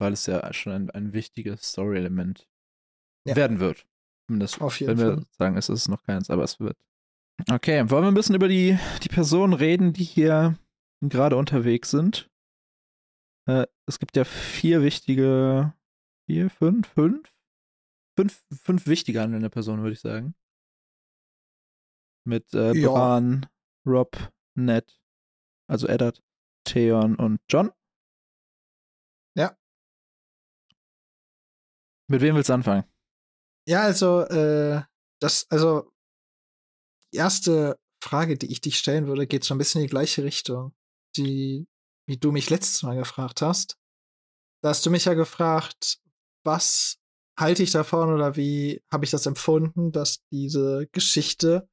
[0.01, 2.49] weil es ja schon ein, ein wichtiges Story-Element
[3.27, 3.37] ja.
[3.37, 3.87] werden wird.
[4.27, 5.27] Zumindest, Auf jeden wenn wir Fall.
[5.39, 6.77] sagen, es ist noch keins, aber es wird.
[7.51, 10.59] Okay, wollen wir ein bisschen über die, die Personen reden, die hier
[11.01, 12.29] gerade unterwegs sind?
[13.49, 15.75] Äh, es gibt ja vier wichtige,
[16.27, 17.35] vier, fünf, fünf?
[18.19, 20.35] Fünf, fünf wichtige handelnde Personen, würde ich sagen.
[22.27, 22.91] Mit äh, Ja.
[22.91, 23.47] Bran,
[23.87, 24.17] Rob,
[24.55, 25.01] Ned,
[25.67, 26.23] also Eddard,
[26.65, 27.73] Theon und John.
[29.35, 29.57] Ja.
[32.11, 32.85] Mit wem willst du anfangen?
[33.67, 34.83] Ja, also, äh,
[35.21, 35.93] das, also,
[37.15, 40.23] die erste Frage, die ich dich stellen würde, geht so ein bisschen in die gleiche
[40.23, 40.75] Richtung,
[41.17, 41.67] die,
[42.09, 43.77] wie du mich letztes Mal gefragt hast.
[44.63, 46.01] Da hast du mich ja gefragt,
[46.45, 46.99] was
[47.39, 51.69] halte ich davon oder wie habe ich das empfunden, dass diese Geschichte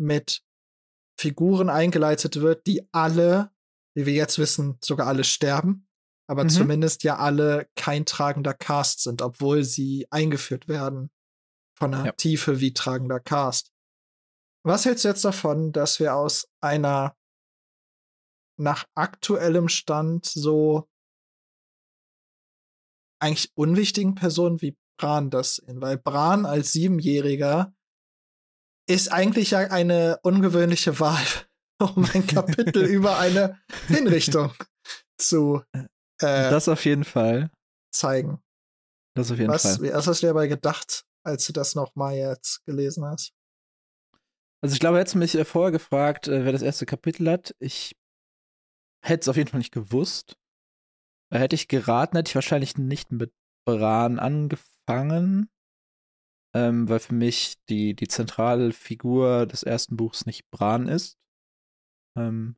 [0.00, 0.42] mit
[1.20, 3.52] Figuren eingeleitet wird, die alle,
[3.94, 5.86] wie wir jetzt wissen, sogar alle sterben,
[6.28, 6.48] aber Mhm.
[6.48, 11.10] zumindest ja alle kein tragender Cast sind, obwohl sie eingeführt werden
[11.78, 12.12] von einer Ja.
[12.12, 13.72] Tiefe wie tragender Cast.
[14.64, 17.14] Was hältst du jetzt davon, dass wir aus einer
[18.56, 20.88] nach aktuellem Stand so
[23.20, 25.80] eigentlich unwichtigen Person wie Bran das sehen?
[25.80, 27.74] Weil Bran als Siebenjähriger
[28.88, 31.24] ist eigentlich ja eine ungewöhnliche Wahl,
[31.80, 34.52] um ein Kapitel über eine Hinrichtung
[35.18, 35.62] zu
[36.20, 37.50] äh, das auf jeden Fall.
[37.92, 38.40] zeigen.
[39.16, 39.92] Das auf jeden Was, Fall.
[39.92, 43.32] was hast du dabei gedacht, als du das nochmal jetzt gelesen hast?
[44.62, 47.54] Also ich glaube, hättest du mich äh, vorher gefragt, äh, wer das erste Kapitel hat.
[47.58, 47.96] Ich
[49.04, 50.38] hätte es auf jeden Fall nicht gewusst.
[51.32, 53.32] Hätte ich geraten, hätte ich wahrscheinlich nicht mit
[53.66, 55.48] Bran angefangen.
[56.56, 61.18] Ähm, weil für mich die, die zentrale Figur des ersten Buchs nicht Bran ist.
[62.16, 62.56] Ähm,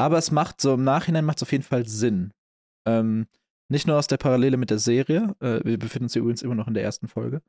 [0.00, 2.32] aber es macht so, im Nachhinein macht es auf jeden Fall Sinn.
[2.86, 3.28] Ähm,
[3.70, 5.36] nicht nur aus der Parallele mit der Serie.
[5.40, 7.42] Äh, wir befinden uns übrigens immer noch in der ersten Folge.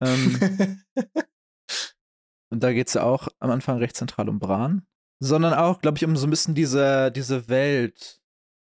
[0.00, 0.80] Ähm,
[2.50, 4.86] und da geht es ja auch am Anfang recht zentral um Bran,
[5.18, 8.20] sondern auch, glaube ich, um so ein bisschen diese, diese Welt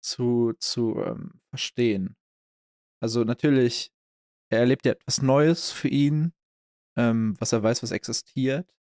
[0.02, 2.16] zu, zu ähm, verstehen.
[3.02, 3.92] Also natürlich,
[4.52, 6.34] er erlebt ja etwas Neues für ihn,
[6.98, 8.74] ähm, was er weiß, was existiert.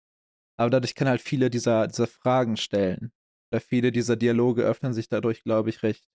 [0.57, 3.11] Aber dadurch kann er halt viele dieser, dieser Fragen stellen.
[3.51, 6.05] Oder viele dieser Dialoge öffnen sich dadurch, glaube ich, recht,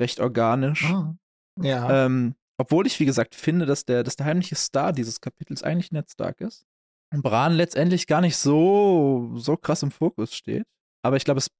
[0.00, 0.84] recht organisch.
[0.84, 1.16] Ah,
[1.60, 2.06] ja.
[2.06, 5.92] Ähm, obwohl ich, wie gesagt, finde, dass der, dass der heimliche Star dieses Kapitels eigentlich
[5.92, 6.66] Ned Stark ist.
[7.10, 10.64] Bran letztendlich gar nicht so, so krass im Fokus steht.
[11.02, 11.50] Aber ich glaube, es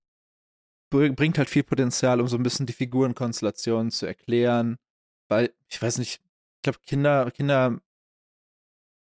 [0.90, 4.76] br- bringt halt viel Potenzial, um so ein bisschen die Figurenkonstellationen zu erklären.
[5.28, 7.80] Weil, ich weiß nicht, ich glaube, Kinder, Kinder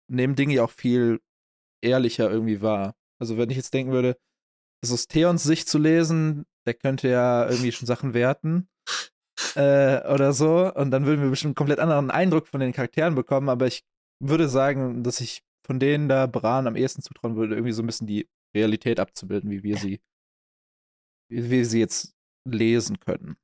[0.08, 1.20] nehmen Dinge ja auch viel
[1.82, 2.94] ehrlicher irgendwie wahr.
[3.20, 4.18] Also, wenn ich jetzt denken würde,
[4.82, 8.68] das aus Theons Sicht zu lesen, der könnte ja irgendwie schon Sachen werten
[9.54, 10.72] äh, oder so.
[10.74, 13.48] Und dann würden wir bestimmt einen komplett anderen Eindruck von den Charakteren bekommen.
[13.48, 13.84] Aber ich
[14.20, 17.86] würde sagen, dass ich von denen da Bran am ehesten zutrauen würde, irgendwie so ein
[17.86, 20.00] bisschen die Realität abzubilden, wie wir sie,
[21.28, 22.14] wie wir sie jetzt
[22.48, 23.36] lesen können.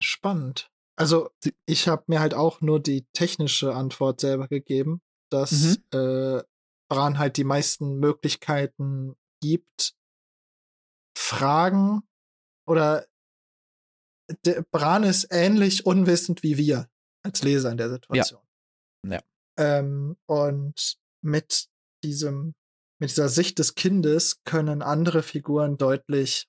[0.00, 0.70] Spannend.
[0.96, 1.30] Also,
[1.66, 5.00] ich habe mir halt auch nur die technische Antwort selber gegeben,
[5.30, 6.42] dass äh,
[6.88, 9.94] Bran halt die meisten Möglichkeiten gibt,
[11.16, 12.02] Fragen
[12.68, 13.06] oder
[14.44, 16.88] der Bran ist ähnlich unwissend wie wir
[17.24, 18.40] als Leser in der Situation.
[19.06, 19.20] Ja.
[19.58, 21.68] Ähm, und mit
[22.04, 22.54] diesem,
[23.00, 26.48] mit dieser Sicht des Kindes können andere Figuren deutlich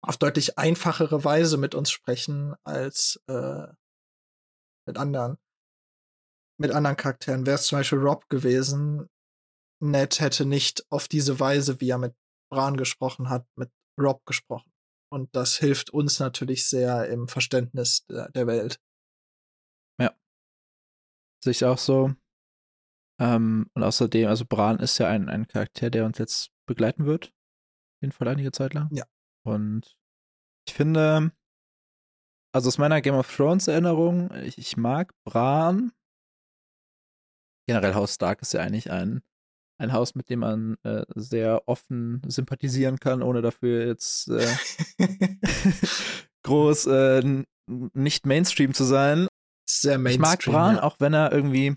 [0.00, 3.66] auf deutlich einfachere Weise mit uns sprechen als äh,
[4.86, 5.38] mit anderen.
[6.60, 7.46] Mit anderen Charakteren.
[7.46, 9.08] Wäre es zum Beispiel Rob gewesen,
[9.80, 12.16] Ned hätte nicht auf diese Weise, wie er mit
[12.50, 13.70] Bran gesprochen hat, mit
[14.00, 14.72] Rob gesprochen.
[15.10, 18.80] Und das hilft uns natürlich sehr im Verständnis der, der Welt.
[21.42, 22.14] Sehe ich auch so.
[23.20, 27.26] Ähm, und außerdem, also Bran ist ja ein, ein Charakter, der uns jetzt begleiten wird.
[27.26, 28.88] Auf jeden Fall einige Zeit lang.
[28.92, 29.04] Ja.
[29.44, 29.96] Und
[30.66, 31.32] ich finde,
[32.52, 35.92] also aus meiner Game of Thrones Erinnerung, ich, ich mag Bran.
[37.66, 39.22] Generell Haus Stark ist ja eigentlich ein,
[39.78, 44.46] ein Haus, mit dem man äh, sehr offen sympathisieren kann, ohne dafür jetzt äh,
[46.44, 49.26] groß äh, nicht Mainstream zu sein.
[49.68, 50.22] sehr Ich Mainstream.
[50.22, 50.82] mag Bran, ja.
[50.82, 51.76] auch wenn er irgendwie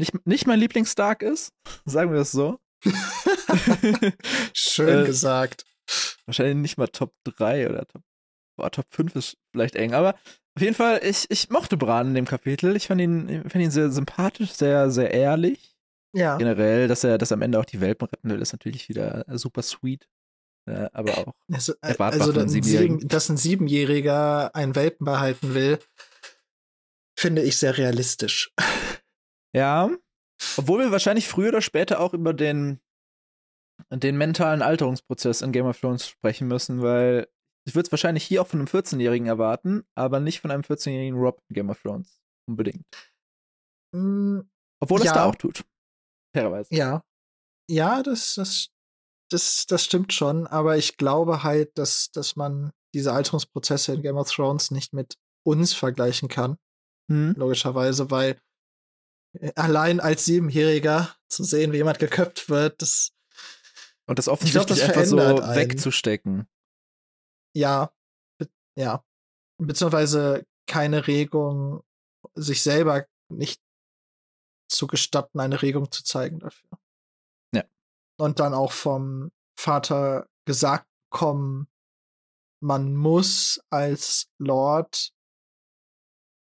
[0.00, 1.52] nicht, nicht mein Lieblings-Stark ist,
[1.84, 2.58] sagen wir es so.
[4.52, 5.64] Schön Äh, gesagt.
[6.26, 8.02] Wahrscheinlich nicht mal Top 3 oder Top
[8.56, 10.14] boah, Top 5 ist vielleicht eng, aber
[10.56, 12.76] auf jeden Fall, ich, ich mochte Bran in dem Kapitel.
[12.76, 15.76] Ich fand ihn, fand ihn sehr sympathisch, sehr, sehr ehrlich.
[16.12, 16.36] Ja.
[16.36, 19.24] Generell, dass er, dass er am Ende auch die Welpen retten will, ist natürlich wieder
[19.28, 20.08] super sweet.
[20.66, 25.54] Äh, aber auch Also, äh, erwartbar also dass, ein dass ein Siebenjähriger einen Welpen behalten
[25.54, 25.78] will,
[27.16, 28.52] finde ich sehr realistisch.
[29.54, 29.90] Ja.
[30.56, 32.80] Obwohl wir wahrscheinlich früher oder später auch über den,
[33.90, 37.28] den mentalen Alterungsprozess in Game of Thrones sprechen müssen, weil
[37.66, 41.18] ich würde es wahrscheinlich hier auch von einem 14-Jährigen erwarten, aber nicht von einem 14-jährigen
[41.18, 42.20] Rob in Game of Thrones.
[42.48, 42.86] Unbedingt.
[43.94, 44.40] Mm,
[44.82, 45.14] Obwohl es Ja.
[45.14, 45.64] da auch tut.
[46.34, 46.74] Fairerweise.
[46.74, 47.04] Ja.
[47.70, 48.68] Ja, das, das,
[49.30, 54.16] das, das stimmt schon, aber ich glaube halt, dass, dass man diese Alterungsprozesse in Game
[54.16, 55.14] of Thrones nicht mit
[55.46, 56.56] uns vergleichen kann,
[57.10, 57.34] Hm.
[57.36, 58.40] logischerweise, weil
[59.54, 63.12] allein als Siebenjähriger zu sehen, wie jemand geköpft wird, das,
[64.06, 65.54] Und das glaub, offensichtlich das einfach so einen.
[65.56, 66.48] wegzustecken.
[67.54, 67.92] ja,
[68.38, 69.04] be- ja,
[69.58, 71.82] beziehungsweise keine Regung,
[72.34, 73.60] sich selber nicht
[74.68, 76.70] zu gestatten, eine Regung zu zeigen dafür.
[77.52, 77.64] Ja.
[78.18, 81.68] Und dann auch vom Vater gesagt bekommen,
[82.62, 85.12] man muss als Lord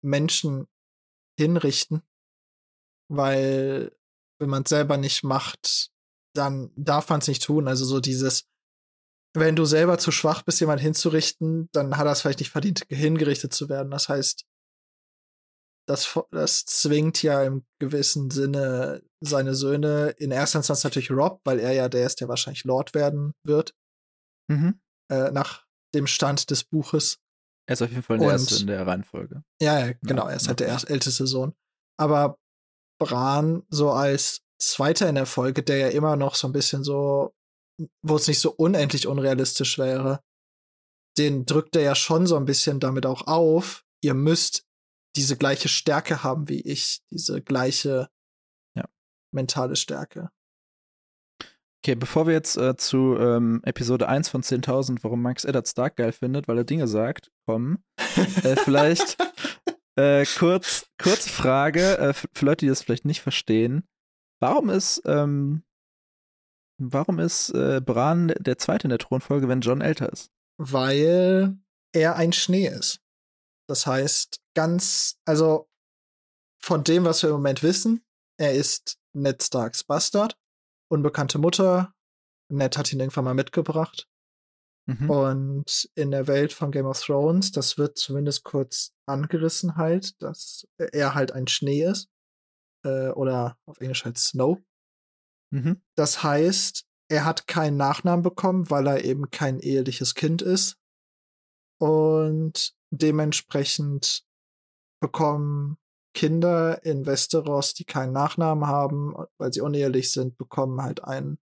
[0.04, 0.68] Menschen
[1.38, 2.04] hinrichten,
[3.12, 3.96] weil
[4.40, 5.92] wenn man es selber nicht macht,
[6.36, 7.68] dann darf man es nicht tun.
[7.68, 8.46] Also so dieses,
[9.36, 12.84] wenn du selber zu schwach bist, jemand hinzurichten, dann hat er es vielleicht nicht verdient,
[12.90, 13.92] hingerichtet zu werden.
[13.92, 14.46] Das heißt,
[15.88, 21.60] das, das zwingt ja im gewissen Sinne seine Söhne, in erster Instanz natürlich Rob, weil
[21.60, 23.74] er ja der ist, der wahrscheinlich Lord werden wird,
[24.50, 24.80] Mhm.
[25.12, 27.20] äh, nach dem Stand des Buches.
[27.68, 29.44] Er ist auf jeden Fall der Und- Erste in der Reihenfolge.
[29.62, 30.50] Ja, ja, genau, er ist ja.
[30.50, 31.54] halt der älteste Sohn.
[32.00, 32.38] Aber
[33.02, 37.34] Bran so als Zweiter in der Folge, der ja immer noch so ein bisschen so,
[38.04, 40.22] wo es nicht so unendlich unrealistisch wäre,
[41.18, 44.66] den drückt er ja schon so ein bisschen damit auch auf, ihr müsst
[45.16, 48.08] diese gleiche Stärke haben wie ich, diese gleiche
[48.76, 48.86] Ja.
[49.34, 50.30] mentale Stärke.
[51.84, 55.96] Okay, bevor wir jetzt äh, zu ähm, Episode 1 von 10.000, warum Max Eddard Stark
[55.96, 57.84] geil findet, weil er Dinge sagt, kommen,
[58.44, 59.18] äh, vielleicht
[59.96, 63.88] äh, kurz, kurze Frage äh, für Leute, die das vielleicht nicht verstehen.
[64.40, 65.64] Warum ist, ähm,
[66.78, 70.32] warum ist äh, Bran der Zweite in der Thronfolge, wenn John älter ist?
[70.64, 71.58] weil
[71.92, 73.02] er ein Schnee ist.
[73.68, 75.70] Das heißt, ganz, also
[76.60, 78.06] von dem, was wir im Moment wissen,
[78.38, 80.38] er ist Ned Starks Bastard,
[80.88, 81.94] unbekannte Mutter.
[82.50, 84.08] Ned hat ihn irgendwann mal mitgebracht.
[84.88, 85.10] Mhm.
[85.10, 90.68] Und in der Welt von Game of Thrones, das wird zumindest kurz angerissen halt, dass
[90.78, 92.10] er halt ein Schnee ist.
[92.84, 94.58] Äh, oder auf Englisch halt Snow.
[95.52, 95.82] Mhm.
[95.96, 100.78] Das heißt, er hat keinen Nachnamen bekommen, weil er eben kein eheliches Kind ist.
[101.80, 104.24] Und dementsprechend
[105.02, 105.78] bekommen
[106.14, 111.40] Kinder in Westeros, die keinen Nachnamen haben, weil sie unehelich sind, bekommen halt einen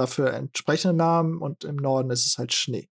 [0.00, 2.88] dafür entsprechenden Namen und im Norden ist es halt Schnee.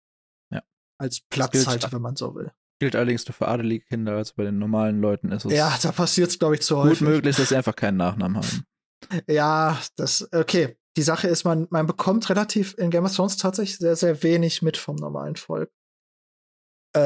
[0.52, 0.62] Ja.
[1.00, 2.52] Als Platzhalter, wenn man so will.
[2.80, 5.92] Gilt allerdings nur für adelige Kinder, also bei den normalen Leuten ist es Ja, da
[5.94, 7.02] passiert es, glaube ich, zu gut häufig.
[7.02, 8.64] möglich, dass sie einfach keinen Nachnamen haben.
[9.30, 10.78] Ja, das, okay.
[10.98, 14.62] Die Sache ist, man, man bekommt relativ in Game of Thrones tatsächlich sehr, sehr wenig
[14.64, 15.70] mit vom normalen Volk.
[16.96, 17.00] Äh,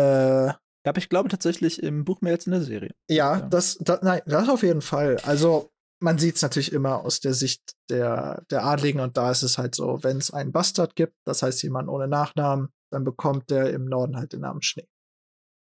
[0.83, 2.91] Aber ich glaube tatsächlich im Buch mehr als in der Serie.
[3.09, 3.41] ja, Ja.
[3.41, 5.17] das, das, nein, das auf jeden Fall.
[5.23, 9.43] Also, man sieht es natürlich immer aus der Sicht der, der Adligen und da ist
[9.43, 13.49] es halt so, wenn es einen Bastard gibt, das heißt jemand ohne Nachnamen, dann bekommt
[13.49, 14.87] der im Norden halt den Namen Schnee.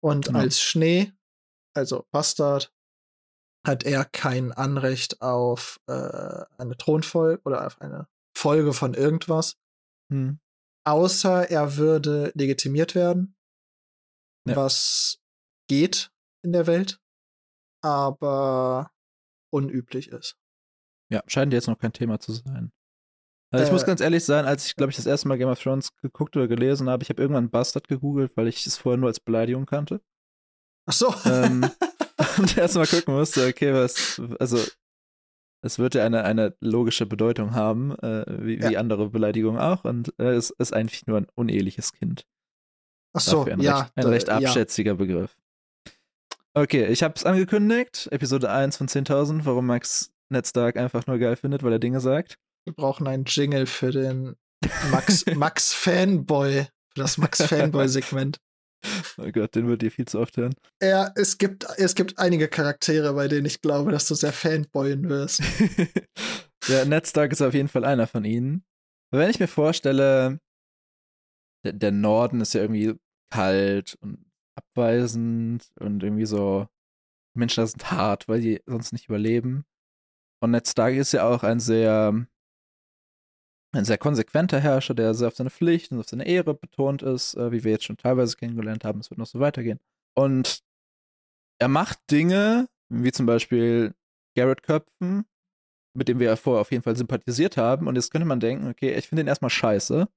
[0.04, 0.40] Und Genau.
[0.40, 1.12] als Schnee,
[1.76, 2.74] also Bastard,
[3.66, 9.58] hat er kein Anrecht auf äh, eine Thronfolge oder auf eine Folge von irgendwas,
[10.12, 10.40] Hm.
[10.84, 13.36] außer er würde legitimiert werden,
[14.48, 14.56] Ja.
[14.56, 15.20] was
[15.68, 16.12] geht
[16.44, 17.00] in der Welt,
[17.84, 18.92] aber
[19.52, 20.38] unüblich ist.
[21.12, 22.72] Ja, scheint jetzt noch kein Thema zu sein.
[23.54, 25.50] Also ich Äh, muss ganz ehrlich sein, als ich, glaube ich, das erste Mal Game
[25.50, 28.98] of Thrones geguckt oder gelesen habe, ich habe irgendwann Bastard gegoogelt, weil ich es vorher
[28.98, 30.02] nur als Beleidigung kannte.
[30.86, 31.14] Ach so.
[31.26, 31.70] Ähm,
[32.38, 34.58] und erst mal gucken musste, okay, was, also
[35.64, 38.80] es wird ja eine, eine logische Bedeutung haben, äh, wie, wie Ja.
[38.80, 42.26] andere Beleidigungen auch, und äh, es ist eigentlich nur ein uneheliches Kind.
[43.14, 43.80] Ach so, Dafür ein ja.
[43.82, 44.38] recht, ein recht ja.
[44.38, 45.36] abschätziger Begriff.
[46.54, 51.18] Okay, ich habe es angekündigt, Episode 1 von 10.000, warum Max Ned Stark einfach nur
[51.18, 52.38] geil findet, weil er Dinge sagt.
[52.66, 54.36] Wir brauchen einen Jingle für den
[54.92, 58.38] Max, Max Fanboy, für das Max Fanboy-Segment.
[59.18, 60.54] Oh Gott, den wird ihr viel zu oft hören.
[60.82, 65.08] Ja, es gibt, es gibt einige Charaktere, bei denen ich glaube, dass du sehr Fanboyen
[65.08, 65.42] wirst.
[66.68, 68.66] ja, Ned Stark ist auf jeden Fall einer von ihnen.
[69.14, 70.40] Wenn ich mir vorstelle,
[71.64, 72.96] der, der Norden ist ja irgendwie
[73.32, 74.31] kalt und
[74.62, 76.68] abweisend und irgendwie so,
[77.34, 79.66] Menschen sind hart, weil die sonst nicht überleben.
[80.42, 82.26] Und Ned Stark ist ja auch ein sehr,
[83.74, 87.36] ein sehr konsequenter Herrscher, der sehr auf seine Pflicht und auf seine Ehre betont ist,
[87.36, 89.00] äh, wie wir jetzt schon teilweise kennengelernt haben.
[89.00, 89.80] Es wird noch so weitergehen.
[90.16, 90.62] Und
[91.60, 93.94] er macht Dinge, wie zum Beispiel
[94.36, 95.26] Garrett Köpfen,
[95.94, 97.88] mit dem wir ja vorher auf jeden Fall sympathisiert haben.
[97.88, 100.08] Und jetzt könnte man denken, okay, ich finde ihn erstmal scheiße,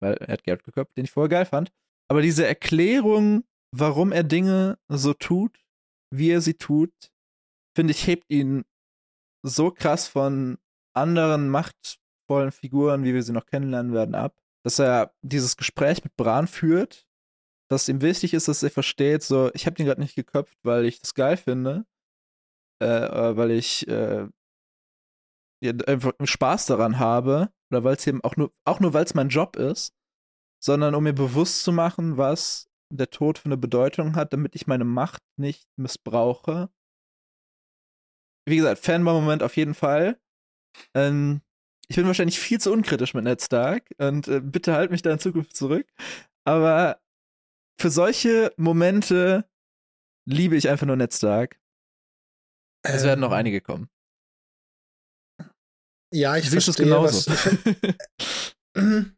[0.00, 1.70] weil er hat Garrett geköpft, den ich vorher geil fand.
[2.10, 5.58] Aber diese Erklärung, warum er Dinge so tut,
[6.10, 6.92] wie er sie tut,
[7.76, 8.64] finde ich, hebt ihn
[9.44, 10.58] so krass von
[10.94, 16.16] anderen machtvollen Figuren, wie wir sie noch kennenlernen werden, ab, dass er dieses Gespräch mit
[16.16, 17.06] Bran führt,
[17.70, 20.86] dass ihm wichtig ist, dass er versteht, so, ich habe den gerade nicht geköpft, weil
[20.86, 21.86] ich das geil finde,
[22.80, 22.86] äh,
[23.36, 24.26] weil ich äh,
[25.62, 29.14] ja, einfach Spaß daran habe, oder weil es eben auch nur, auch nur weil es
[29.14, 29.94] mein Job ist,
[30.62, 34.66] sondern um mir bewusst zu machen, was der Tod für eine Bedeutung hat, damit ich
[34.66, 36.70] meine Macht nicht missbrauche.
[38.46, 40.18] Wie gesagt, Fanboy-Moment auf jeden Fall.
[40.94, 41.42] Ähm,
[41.88, 45.12] ich bin wahrscheinlich viel zu unkritisch mit Ned Stark und äh, bitte halt mich da
[45.12, 45.86] in Zukunft zurück.
[46.46, 47.00] Aber
[47.80, 49.48] für solche Momente
[50.26, 51.60] liebe ich einfach nur Ned Stark.
[52.82, 53.38] Es ähm, werden noch ähm.
[53.38, 53.88] einige kommen.
[56.12, 57.30] Ja, ich Siehst verstehe genauso.
[57.30, 58.54] Was,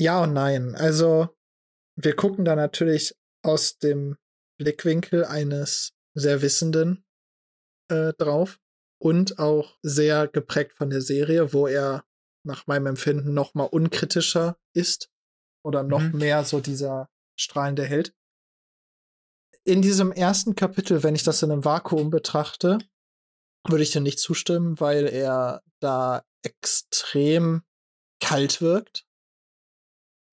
[0.00, 0.74] ja und nein.
[0.74, 1.36] Also
[2.04, 4.16] wir gucken da natürlich aus dem
[4.58, 7.04] Blickwinkel eines sehr Wissenden
[7.88, 8.58] äh, drauf
[9.00, 12.04] und auch sehr geprägt von der Serie, wo er
[12.44, 15.10] nach meinem Empfinden noch mal unkritischer ist
[15.64, 16.18] oder noch mhm.
[16.18, 17.08] mehr so dieser
[17.38, 18.14] strahlende Held.
[19.64, 22.78] In diesem ersten Kapitel, wenn ich das in einem Vakuum betrachte,
[23.68, 27.62] würde ich dir nicht zustimmen, weil er da extrem
[28.22, 29.04] kalt wirkt.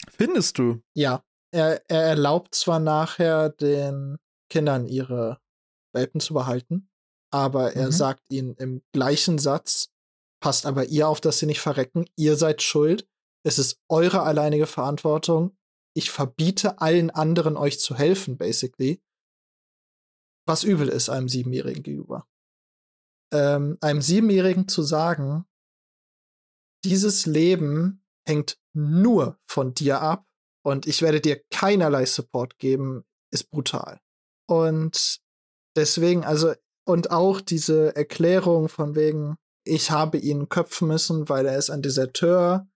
[0.10, 0.82] Findest du?
[0.94, 4.18] Ja er, er erlaubt zwar nachher den
[4.50, 5.40] Kindern ihre
[5.94, 6.90] Welpen zu behalten,
[7.32, 7.92] aber er mhm.
[7.92, 9.90] sagt ihnen im gleichen Satz,
[10.42, 13.08] passt aber ihr auf, dass sie nicht verrecken, ihr seid schuld,
[13.44, 15.58] es ist eure alleinige Verantwortung,
[15.96, 19.02] ich verbiete allen anderen euch zu helfen, basically.
[20.46, 22.28] Was übel ist einem Siebenjährigen gegenüber.
[23.34, 25.46] Ähm, einem Siebenjährigen zu sagen,
[26.86, 30.28] dieses Leben hängt nur von dir ab
[30.64, 34.00] und ich werde dir keinerlei Support geben, ist brutal.
[34.50, 35.20] Und
[35.76, 36.54] deswegen, also,
[36.86, 41.82] und auch diese Erklärung von wegen, ich habe ihn köpfen müssen, weil er ist ein
[41.82, 42.68] Deserteur.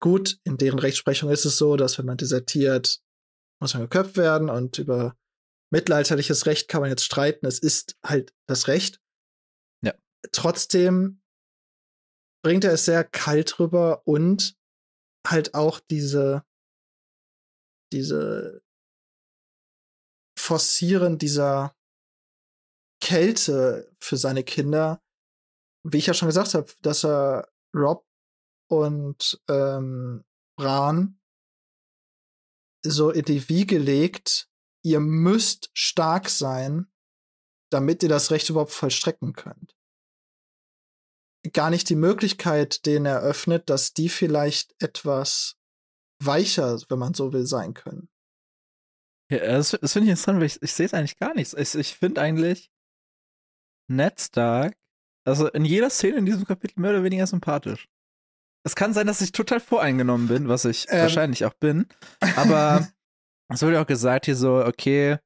[0.00, 3.00] Gut, in deren Rechtsprechung ist es so, dass wenn man desertiert,
[3.60, 5.14] muss man geköpft werden und über
[5.70, 7.46] mittelalterliches Recht kann man jetzt streiten.
[7.46, 9.00] Es ist halt das Recht.
[9.82, 9.94] Ja.
[10.32, 11.20] Trotzdem
[12.42, 14.56] bringt er es sehr kalt rüber und
[15.26, 16.42] halt auch diese
[17.92, 18.62] diese
[20.38, 21.76] Forcieren dieser
[23.00, 25.02] Kälte für seine Kinder,
[25.84, 28.06] wie ich ja schon gesagt habe, dass er Rob
[28.68, 30.24] und ähm,
[30.56, 31.20] Bran
[32.82, 34.48] so in die Wiege legt,
[34.82, 36.90] ihr müsst stark sein,
[37.70, 39.76] damit ihr das Recht überhaupt vollstrecken könnt.
[41.52, 45.59] Gar nicht die Möglichkeit, den eröffnet, dass die vielleicht etwas
[46.22, 48.08] weicher, wenn man so will, sein können.
[49.30, 51.54] Ja, das, das finde ich interessant, weil ich, ich sehe es eigentlich gar nicht.
[51.54, 52.70] Ich, ich finde eigentlich
[53.88, 54.76] Ned Stark,
[55.24, 57.88] also in jeder Szene in diesem Kapitel mehr oder weniger sympathisch.
[58.64, 61.00] Es kann sein, dass ich total voreingenommen bin, was ich ähm.
[61.00, 61.86] wahrscheinlich auch bin.
[62.36, 62.86] Aber
[63.48, 65.18] es wurde auch gesagt hier so, okay,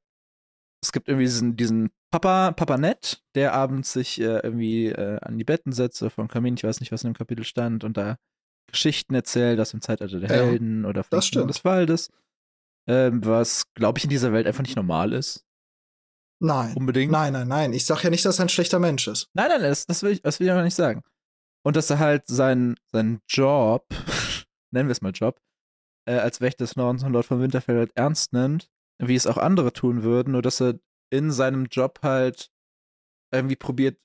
[0.81, 5.37] es gibt irgendwie diesen, diesen Papa, Papa Ned, der abends sich äh, irgendwie äh, an
[5.37, 8.17] die Betten setzt von Kamin, ich weiß nicht, was in dem Kapitel stand, und da
[8.67, 12.09] Geschichten erzählt, aus dem Zeitalter der Helden ja, oder von des Waldes.
[12.87, 15.43] Ähm, was, glaube ich, in dieser Welt einfach nicht normal ist.
[16.39, 16.75] Nein.
[16.75, 17.11] Unbedingt.
[17.11, 17.73] Nein, nein, nein.
[17.73, 19.29] Ich sage ja nicht, dass er ein schlechter Mensch ist.
[19.33, 21.01] Nein, nein, das, das, will, ich, das will ich aber nicht sagen.
[21.63, 23.87] Und dass er halt seinen sein Job,
[24.71, 25.39] nennen wir es mal Job,
[26.07, 28.69] äh, als Wächter des Nordens und Lord von Winterfell halt ernst nimmt,
[28.99, 30.79] wie es auch andere tun würden, nur dass er
[31.09, 32.51] in seinem Job halt
[33.31, 33.97] irgendwie probiert,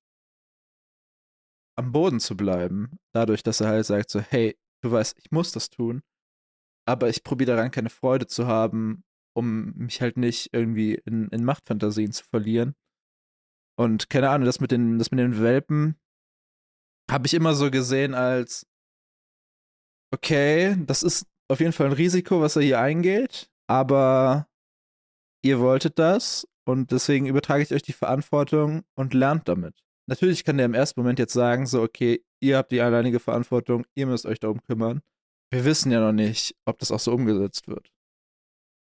[1.76, 2.98] am Boden zu bleiben.
[3.14, 6.02] Dadurch, dass er halt sagt so, hey, du weißt, ich muss das tun,
[6.86, 9.04] aber ich probiere daran keine Freude zu haben,
[9.34, 12.74] um mich halt nicht irgendwie in, in Machtfantasien zu verlieren.
[13.78, 15.96] Und keine Ahnung, das mit den, das mit den Welpen
[17.10, 18.66] habe ich immer so gesehen als
[20.12, 24.48] okay, das ist auf jeden Fall ein Risiko, was er hier eingeht, aber
[25.42, 29.74] ihr wolltet das und deswegen übertrage ich euch die Verantwortung und lernt damit.
[30.10, 33.86] Natürlich kann der im ersten Moment jetzt sagen, so, okay, ihr habt die alleinige Verantwortung,
[33.94, 35.02] ihr müsst euch darum kümmern.
[35.52, 37.92] Wir wissen ja noch nicht, ob das auch so umgesetzt wird.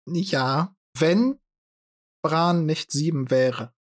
[0.08, 1.38] Ja, wenn
[2.24, 3.74] Bran nicht sieben wäre,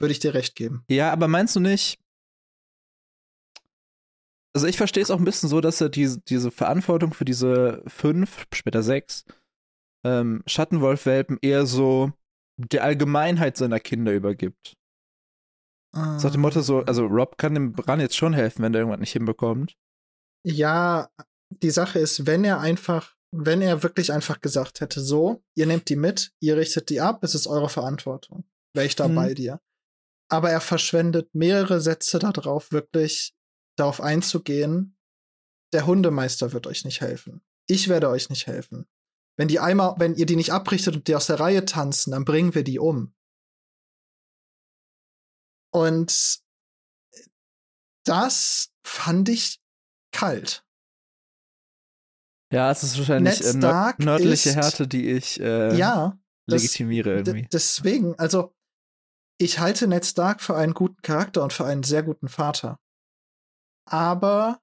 [0.00, 0.84] würde ich dir recht geben.
[0.90, 2.00] Ja, aber meinst du nicht?
[4.52, 7.84] Also ich verstehe es auch ein bisschen so, dass er diese, diese Verantwortung für diese
[7.86, 9.24] fünf, später sechs,
[10.04, 12.12] ähm, Schattenwolf-Welpen eher so
[12.56, 14.76] der Allgemeinheit seiner Kinder übergibt.
[15.94, 16.18] Ah.
[16.18, 18.80] So nach dem Motto so, also Rob kann dem Bran jetzt schon helfen, wenn er
[18.80, 19.76] irgendwas nicht hinbekommt.
[20.44, 21.08] Ja,
[21.50, 25.88] die Sache ist, wenn er einfach, wenn er wirklich einfach gesagt hätte, so, ihr nehmt
[25.88, 29.14] die mit, ihr richtet die ab, es ist eure Verantwortung, wäre ich da Mhm.
[29.14, 29.60] bei dir.
[30.30, 33.34] Aber er verschwendet mehrere Sätze darauf, wirklich
[33.76, 34.96] darauf einzugehen,
[35.72, 37.42] der Hundemeister wird euch nicht helfen.
[37.66, 38.86] Ich werde euch nicht helfen.
[39.36, 42.24] Wenn die einmal, wenn ihr die nicht abrichtet und die aus der Reihe tanzen, dann
[42.24, 43.14] bringen wir die um.
[45.74, 46.38] Und
[48.06, 49.60] das fand ich
[50.12, 50.64] kalt.
[52.52, 56.16] Ja, es ist wahrscheinlich äh, nörd nördliche ist- Härte, die ich äh, ja,
[56.46, 57.48] das- legitimiere D- irgendwie.
[57.52, 58.54] Deswegen, also
[59.40, 62.78] ich halte Ned Stark für einen guten Charakter und für einen sehr guten Vater.
[63.90, 64.60] Aber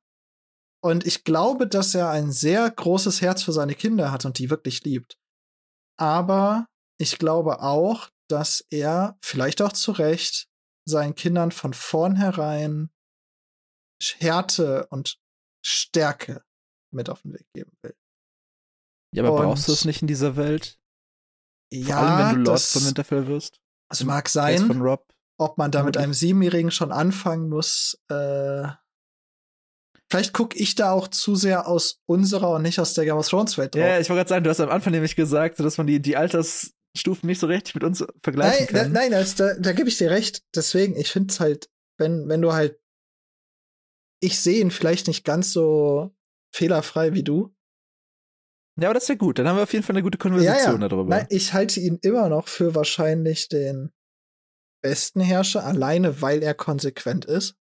[0.84, 4.50] und ich glaube, dass er ein sehr großes Herz für seine Kinder hat und die
[4.50, 5.20] wirklich liebt.
[6.00, 6.68] Aber
[7.00, 10.48] ich glaube auch, dass er vielleicht auch zu Recht
[10.86, 12.90] seinen Kindern von vornherein
[14.18, 15.20] Härte und
[15.66, 16.44] Stärke
[16.92, 17.96] mit auf den Weg geben will.
[19.14, 20.80] Ja, aber und- brauchst du es nicht in dieser Welt?
[21.74, 23.60] Vor Ja, allem, wenn du Lord von Winterfell wirst?
[23.90, 24.88] das mag Geist sein.
[25.40, 28.68] Ob man da mit einem Siebenjährigen schon anfangen muss, äh,
[30.12, 33.28] vielleicht gucke ich da auch zu sehr aus unserer und nicht aus der Game of
[33.28, 33.82] Thrones Welt drauf.
[33.82, 36.16] Ja, ich wollte gerade sagen, du hast am Anfang nämlich gesagt, dass man die, die
[36.92, 38.92] Altersstufen nicht so richtig mit uns vergleichen nein, da, kann.
[38.92, 40.44] nein, das, da, da gebe ich dir recht.
[40.56, 42.80] Deswegen, ich finde es halt, wenn, wenn du halt,
[44.22, 46.14] ich sehe ihn vielleicht nicht ganz so
[46.54, 47.56] fehlerfrei wie du.
[48.80, 49.40] Ja, aber das ist ja gut.
[49.40, 51.04] Dann haben wir auf jeden Fall eine gute Konversation darüber.
[51.06, 53.92] Nein, ich halte ihn immer noch für wahrscheinlich den
[54.82, 57.56] besten Herrscher, alleine weil er konsequent ist.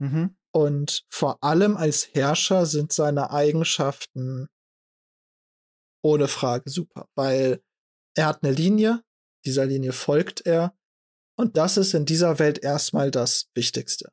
[0.00, 0.36] Mhm.
[0.52, 4.48] Und vor allem als Herrscher sind seine Eigenschaften
[6.02, 7.63] ohne Frage super, weil
[8.16, 9.02] er hat eine Linie,
[9.44, 10.76] dieser Linie folgt er.
[11.36, 14.12] Und das ist in dieser Welt erstmal das Wichtigste.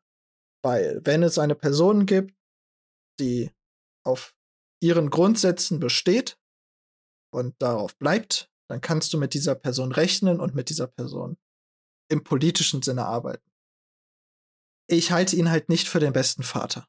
[0.63, 2.35] Weil wenn es eine Person gibt,
[3.19, 3.51] die
[4.03, 4.35] auf
[4.81, 6.39] ihren Grundsätzen besteht
[7.31, 11.37] und darauf bleibt, dann kannst du mit dieser Person rechnen und mit dieser Person
[12.09, 13.49] im politischen Sinne arbeiten.
[14.87, 16.87] Ich halte ihn halt nicht für den besten Vater.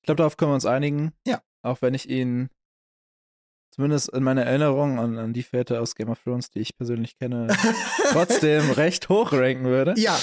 [0.00, 1.12] Ich glaube, darauf können wir uns einigen.
[1.26, 1.42] Ja.
[1.62, 2.48] Auch wenn ich ihn
[3.70, 7.16] zumindest in meiner Erinnerung an, an die Väter aus Game of Thrones, die ich persönlich
[7.16, 7.48] kenne,
[8.10, 9.94] trotzdem recht hoch ranken würde.
[9.96, 10.18] Ja,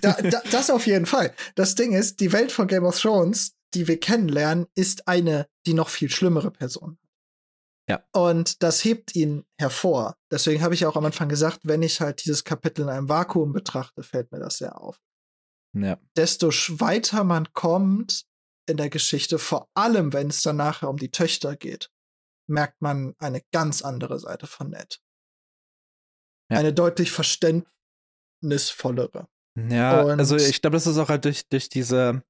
[0.00, 1.32] da, da, das auf jeden Fall.
[1.54, 5.74] Das Ding ist, die Welt von Game of Thrones, die wir kennenlernen, ist eine, die
[5.74, 6.98] noch viel schlimmere Person.
[7.88, 8.02] Ja.
[8.12, 10.16] Und das hebt ihn hervor.
[10.30, 13.52] Deswegen habe ich auch am Anfang gesagt, wenn ich halt dieses Kapitel in einem Vakuum
[13.52, 15.00] betrachte, fällt mir das sehr auf.
[15.72, 15.98] Ja.
[16.16, 18.24] Desto weiter man kommt
[18.68, 21.90] in der Geschichte, vor allem wenn es dann nachher um die Töchter geht,
[22.48, 25.00] merkt man eine ganz andere Seite von Ned.
[26.50, 26.58] Ja.
[26.58, 29.28] Eine deutlich verständnisvollere.
[29.56, 32.22] Ja, Und- also ich glaube, das ist auch halt durch, durch diese.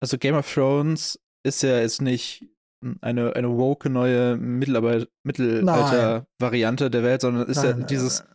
[0.00, 2.46] Also Game of Thrones ist ja jetzt nicht
[3.00, 8.28] eine, eine woke neue Mittelalter- Mittelalter-Variante der Welt, sondern ist Nein, ja nein, dieses, nein,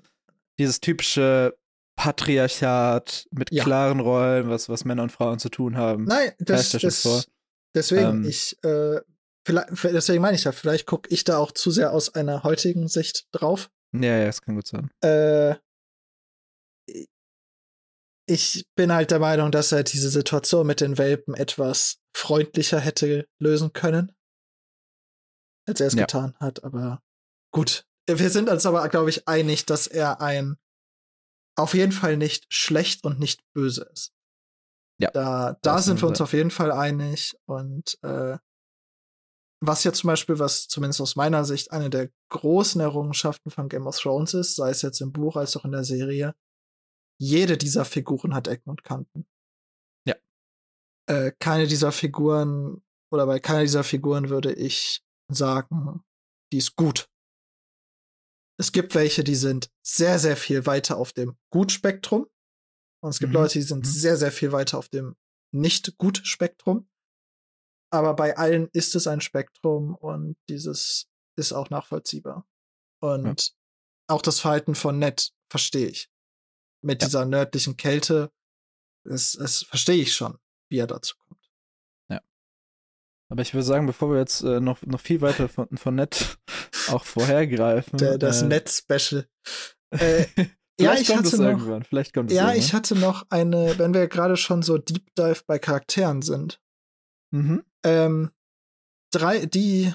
[0.60, 1.58] dieses typische
[1.96, 3.64] Patriarchat mit Ja.
[3.64, 6.06] klaren Rollen, was, was Männer und Frauen zu tun haben.
[6.06, 7.24] Nein, das, schon das vor.
[7.76, 8.26] deswegen, Ähm.
[8.26, 9.02] ich, äh,
[9.50, 13.28] deswegen meine ich ja, vielleicht gucke ich da auch zu sehr aus einer heutigen Sicht
[13.32, 13.70] drauf.
[13.94, 14.90] Ja, ja, das kann gut sein.
[15.02, 15.56] Äh,
[18.28, 23.28] ich bin halt der Meinung, dass er diese Situation mit den Welpen etwas freundlicher hätte
[23.40, 24.12] lösen können,
[25.68, 26.02] als er es Ja.
[26.06, 26.64] getan hat.
[26.64, 27.02] Aber
[27.52, 30.58] gut, wir sind uns aber, glaube ich, einig, dass er ein
[31.58, 34.14] auf jeden Fall nicht schlecht und nicht böse ist.
[35.02, 37.36] Ja, Da, da sind wir uns auf jeden Fall einig.
[37.46, 38.38] Und äh,
[39.62, 43.88] was ja zum Beispiel, was zumindest aus meiner Sicht eine der großen Errungenschaften von Game
[43.88, 46.34] of Thrones ist, sei es jetzt im Buch als auch in der Serie,
[47.20, 49.28] jede dieser Figuren hat Ecken und Kanten.
[50.08, 50.16] Ja.
[51.10, 52.82] Äh, keine dieser Figuren,
[53.12, 56.04] oder bei keiner dieser Figuren würde ich sagen,
[56.54, 57.10] die ist gut.
[58.58, 62.28] Es gibt welche, die sind sehr, sehr viel weiter auf dem Gut-Spektrum.
[63.02, 63.36] Und es gibt Mhm.
[63.36, 63.90] Leute, die sind Mhm.
[63.90, 65.16] sehr, sehr viel weiter auf dem
[65.54, 66.90] Nicht-Gut-Spektrum.
[67.92, 72.48] Aber bei allen ist es ein Spektrum und dieses ist auch nachvollziehbar.
[73.02, 73.54] Und
[74.08, 76.10] auch das Verhalten von Ned verstehe ich.
[76.82, 77.08] Mit Ja.
[77.08, 78.32] dieser nördlichen Kälte,
[79.06, 80.38] es, es verstehe ich schon,
[80.70, 81.30] wie er dazu kommt.
[83.32, 86.40] Aber ich würde sagen, bevor wir jetzt äh, noch, noch viel weiter von, von Nett
[86.90, 87.98] auch vorhergreifen.
[88.00, 89.28] Der, das äh, Net-Special.
[89.92, 90.26] Äh,
[90.80, 91.84] ja, ich kommt hatte es noch, irgendwann.
[91.84, 95.60] Vielleicht kommt ja, ich hatte noch eine, wenn wir gerade schon so Deep Dive bei
[95.60, 96.60] Charakteren sind.
[97.32, 97.64] Mhm.
[97.84, 98.32] Ähm,
[99.12, 99.94] drei, die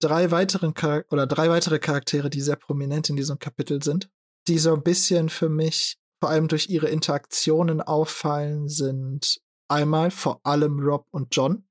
[0.00, 4.10] drei weiteren Char oder drei weitere Charaktere, die sehr prominent in diesem Kapitel sind,
[4.46, 10.40] die so ein bisschen für mich vor allem durch ihre Interaktionen auffallen, sind einmal vor
[10.44, 11.64] allem Rob und John,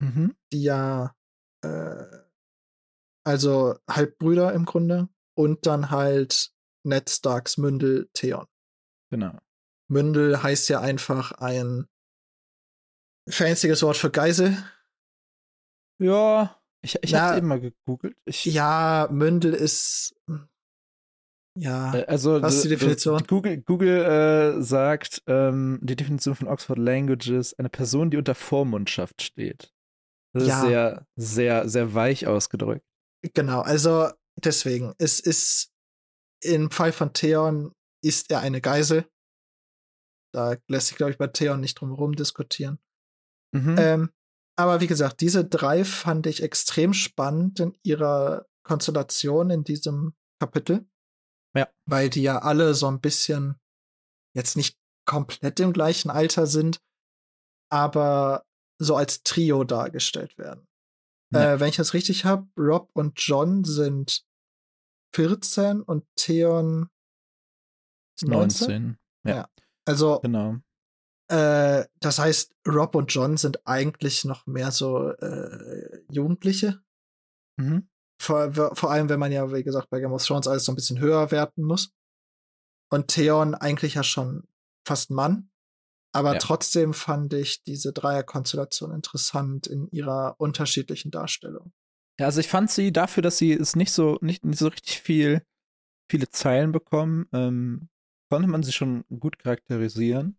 [0.00, 0.34] Mhm.
[0.52, 1.14] die ja
[1.62, 2.04] äh,
[3.24, 6.52] also Halbbrüder im Grunde und dann halt
[6.84, 8.46] Ned Starks Mündel Theon.
[9.10, 9.38] Genau.
[9.88, 11.86] Mündel heißt ja einfach ein
[13.28, 14.56] fancyes Wort für Geisel.
[16.00, 18.16] Ja, ich, ich habe eben mal gegoogelt.
[18.24, 20.14] Ich, Ja, Mündel ist
[21.56, 23.22] ja, Äh, Also Was ist die d- d- Definition?
[23.28, 29.22] Google, Google äh, sagt ähm, die Definition von Oxford Languages eine Person, die unter Vormundschaft
[29.22, 29.72] steht.
[30.34, 30.56] Das Ja.
[30.62, 32.84] ist sehr, sehr, sehr weich ausgedrückt.
[33.34, 33.60] genau.
[33.60, 35.70] Also deswegen, es ist
[36.42, 37.72] im Fall von Theon
[38.04, 39.08] ist er eine Geisel.
[40.34, 42.80] Da lässt sich, glaube ich, bei Theon nicht drum herum diskutieren.
[43.54, 43.76] Mhm.
[43.78, 44.10] Ähm,
[44.56, 50.88] aber wie gesagt, diese drei fand ich extrem spannend in ihrer Konstellation in diesem Kapitel.
[51.56, 51.68] Ja.
[51.86, 53.60] Weil die ja alle so ein bisschen
[54.34, 54.76] jetzt nicht
[55.06, 56.80] komplett im gleichen Alter sind,
[57.70, 58.44] aber
[58.80, 60.66] so als Trio dargestellt werden.
[61.32, 61.54] Ja.
[61.54, 64.24] Äh, wenn ich das richtig habe, Rob und John sind
[65.14, 66.88] 14 und Theon
[68.18, 68.98] Ist 19.
[69.24, 69.44] 19.
[69.86, 70.58] Also Genau.
[71.28, 76.80] Äh, das heißt, Rob und John sind eigentlich noch mehr so äh, Jugendliche.
[77.56, 77.88] Mhm.
[78.20, 80.76] Vor, vor allem, wenn man ja, wie gesagt, bei Game of Thrones alles so ein
[80.76, 81.92] bisschen höher werten muss.
[82.90, 84.44] Und Theon eigentlich ja schon
[84.86, 85.50] fast Mann.
[86.14, 86.38] Aber Ja.
[86.38, 91.72] trotzdem fand ich diese Dreierkonstellation interessant in ihrer unterschiedlichen Darstellung.
[92.20, 95.00] Ja, also ich fand sie dafür, dass sie es nicht so, nicht, nicht so richtig
[95.00, 95.42] viel,
[96.08, 97.88] viele Zeilen bekommen, ähm,
[98.30, 100.38] konnte man sie schon gut charakterisieren.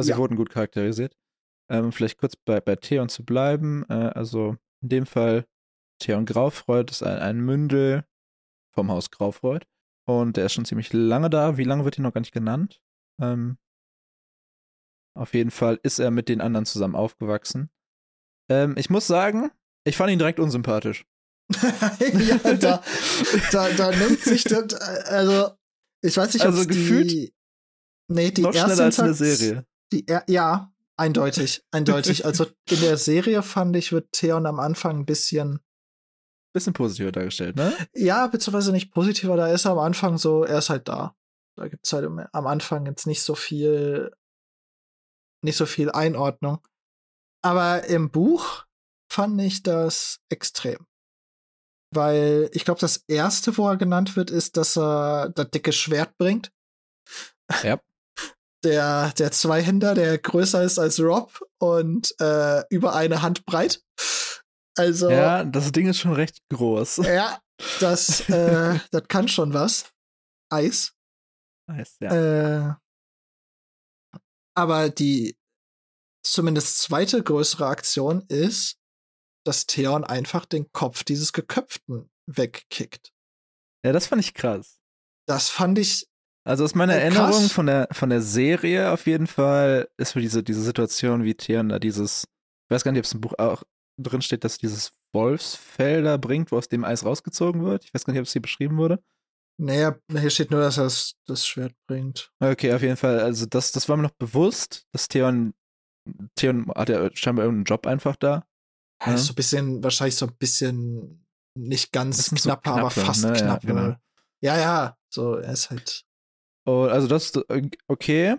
[0.00, 0.18] Also sie Ja.
[0.18, 1.16] wurden gut charakterisiert.
[1.70, 3.84] Ähm, vielleicht kurz bei, bei Theon zu bleiben.
[3.88, 5.46] Äh, also in dem Fall
[6.00, 8.04] Theon Graufreud ist ein, ein Mündel
[8.74, 9.66] vom Haus Graufreud.
[10.08, 11.56] Und der ist schon ziemlich lange da.
[11.56, 12.80] Wie lange wird hier noch gar nicht genannt?
[13.20, 13.58] Ähm,
[15.16, 17.70] auf jeden Fall ist er mit den anderen zusammen aufgewachsen.
[18.48, 19.50] Ähm, ich muss sagen,
[19.84, 21.04] ich fand ihn direkt unsympathisch.
[21.52, 22.82] ja, da,
[23.50, 25.50] da, da nimmt sich das, also,
[26.00, 27.34] ich weiß nicht, ob Also gefühlt die,
[28.08, 29.66] nee, die noch erste schneller als in der Serie.
[29.92, 32.24] Die, ja, eindeutig, eindeutig.
[32.24, 35.60] Also in der Serie fand ich, wird Theon am Anfang ein bisschen,
[36.52, 37.72] Bisschen positiver dargestellt, ne?
[37.94, 41.16] ja, beziehungsweise nicht positiver, da ist er am Anfang so, er ist halt da.
[41.56, 44.12] Da gibt's halt im- am Anfang jetzt nicht so viel,
[45.44, 46.58] nicht so viel Einordnung.
[47.42, 48.64] Aber im Buch
[49.10, 50.86] fand ich das extrem.
[51.94, 56.16] Weil ich glaube, das erste, wo er genannt wird, ist, dass er das dicke Schwert
[56.18, 56.52] bringt.
[57.64, 57.80] Ja.
[58.62, 63.82] Der, der Zweihänder, der größer ist als Rob und äh, über eine Hand breit.
[64.76, 66.98] Also, ja, Ja, das Ding ist schon recht groß.
[67.80, 69.90] das, äh, das kann schon was.
[70.50, 70.92] Eis.
[71.68, 72.70] Nice, ja.
[72.70, 72.74] Äh,
[74.54, 75.38] aber die
[76.22, 78.76] zumindest zweite größere Aktion ist,
[79.46, 83.12] dass Theon einfach den Kopf dieses Geköpften wegkickt.
[83.84, 84.78] ja, das fand ich krass.
[85.26, 86.09] Das fand ich,
[86.50, 87.02] Also aus meiner krass.
[87.04, 91.34] Erinnerung von der, von der Serie auf jeden Fall ist für diese, diese Situation, wie
[91.34, 93.62] Theon da dieses, ich weiß gar nicht, ob es im Buch auch
[93.98, 97.84] drin steht, dass dieses Wolfsfell da bringt, wo aus dem Eis rausgezogen wird.
[97.84, 99.02] Ich weiß gar nicht, ob es hier beschrieben wurde.
[99.58, 102.32] naja, hier steht nur, dass er das, das Schwert bringt.
[102.40, 103.20] Okay, auf jeden Fall.
[103.20, 105.54] Also das, das war mir noch bewusst, dass Theon,
[106.34, 108.44] Theon hat ja scheinbar irgendeinen Job einfach da.
[109.04, 109.12] Ja.
[109.12, 109.18] Ja.
[109.18, 113.30] So ein bisschen, wahrscheinlich so ein bisschen nicht ganz Bisschen so knapper, aber fast ne?
[113.30, 113.60] Ja, knapp.
[113.62, 113.94] genau.
[114.40, 116.04] Ja, ja, so, er ist halt.
[116.70, 118.36] Und also das ist äh, okay.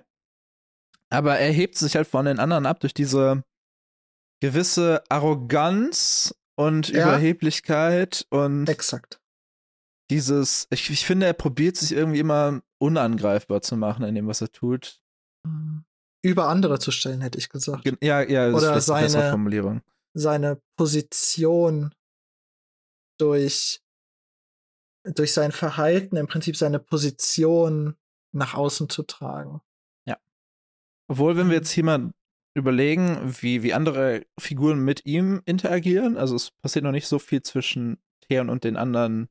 [1.10, 3.44] Aber er hebt sich halt von den anderen ab durch diese
[4.42, 7.04] gewisse Arroganz und Ja.
[7.04, 9.20] Überheblichkeit und Exakt.
[10.10, 14.42] dieses, ich, ich finde, er probiert sich irgendwie immer unangreifbar zu machen in dem, was
[14.42, 15.00] er tut.
[16.24, 17.86] Über andere zu stellen, hätte ich gesagt.
[18.02, 19.82] Ja, ja, das Oder ist vielleicht eine bessere seine- Formulierung.
[20.16, 21.94] seine Position
[23.20, 23.82] durch,
[25.04, 27.96] durch sein Verhalten, im Prinzip seine Position
[28.32, 29.62] nach außen zu tragen.
[31.10, 31.62] Obwohl, wenn wir Mhm.
[31.62, 32.14] jetzt hier mal
[32.56, 37.42] überlegen, wie, wie andere Figuren mit ihm interagieren, also es passiert noch nicht so viel
[37.44, 39.28] zwischen Theon und den anderen,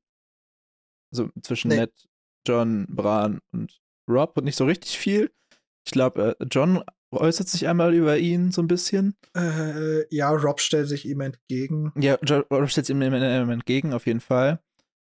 [1.10, 1.76] also zwischen Nee.
[1.76, 2.08] Ned,
[2.46, 3.80] John, Bran und
[4.10, 5.32] Rob und nicht so richtig viel.
[5.86, 9.16] Ich glaube, äh, John äußert sich einmal über ihn so ein bisschen.
[9.34, 11.92] Äh, ja, Rob stellt sich ihm entgegen.
[11.96, 14.62] Ja, Rob stellt ihm entgegen, auf jeden Fall.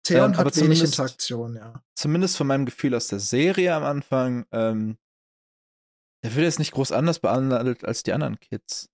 [0.04, 1.82] Theon ähm, hat wenig Interaktion, ja.
[1.94, 4.98] Zumindest von meinem Gefühl aus der Serie am Anfang, ähm,
[6.24, 8.88] der wird jetzt nicht groß anders behandelt als die anderen Kids.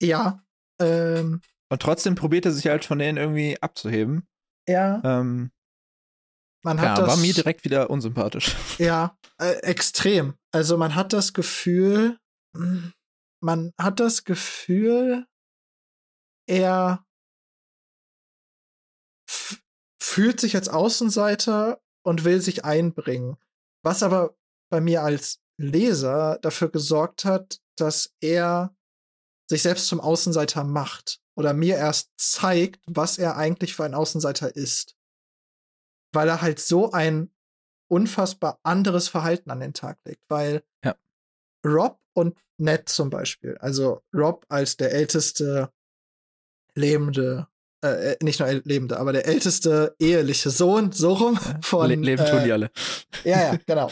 [0.00, 0.44] Ja.
[0.80, 4.28] Ähm, Und trotzdem probiert er sich halt von denen irgendwie abzuheben.
[4.68, 5.00] Ja.
[5.04, 5.50] Ähm,
[6.62, 8.56] man hat ja, das, war mir direkt wieder unsympathisch.
[8.78, 10.34] Ja, äh, extrem.
[10.52, 12.18] Also man hat das Gefühl,
[12.56, 12.92] hm,
[13.40, 15.26] man hat das Gefühl,
[16.48, 17.05] er
[20.06, 23.36] fühlt sich als Außenseiter und will sich einbringen.
[23.82, 24.36] Was aber
[24.70, 28.74] bei mir als Leser dafür gesorgt hat, dass er
[29.50, 34.54] sich selbst zum Außenseiter macht oder mir erst zeigt, was er eigentlich für ein Außenseiter
[34.54, 34.96] ist.
[36.12, 37.34] Weil er halt so ein
[37.88, 40.22] unfassbar anderes Verhalten an den Tag legt.
[40.28, 40.96] Weil ja.
[41.64, 45.72] Rob und Ned zum Beispiel, also Rob als der älteste
[46.74, 47.48] lebende,
[47.84, 51.88] äh, äh nicht nur lebende, aber der älteste eheliche Sohn, so rum, von.
[51.88, 52.70] Le leben tun die alle.
[53.24, 53.90] Ja, ja, genau.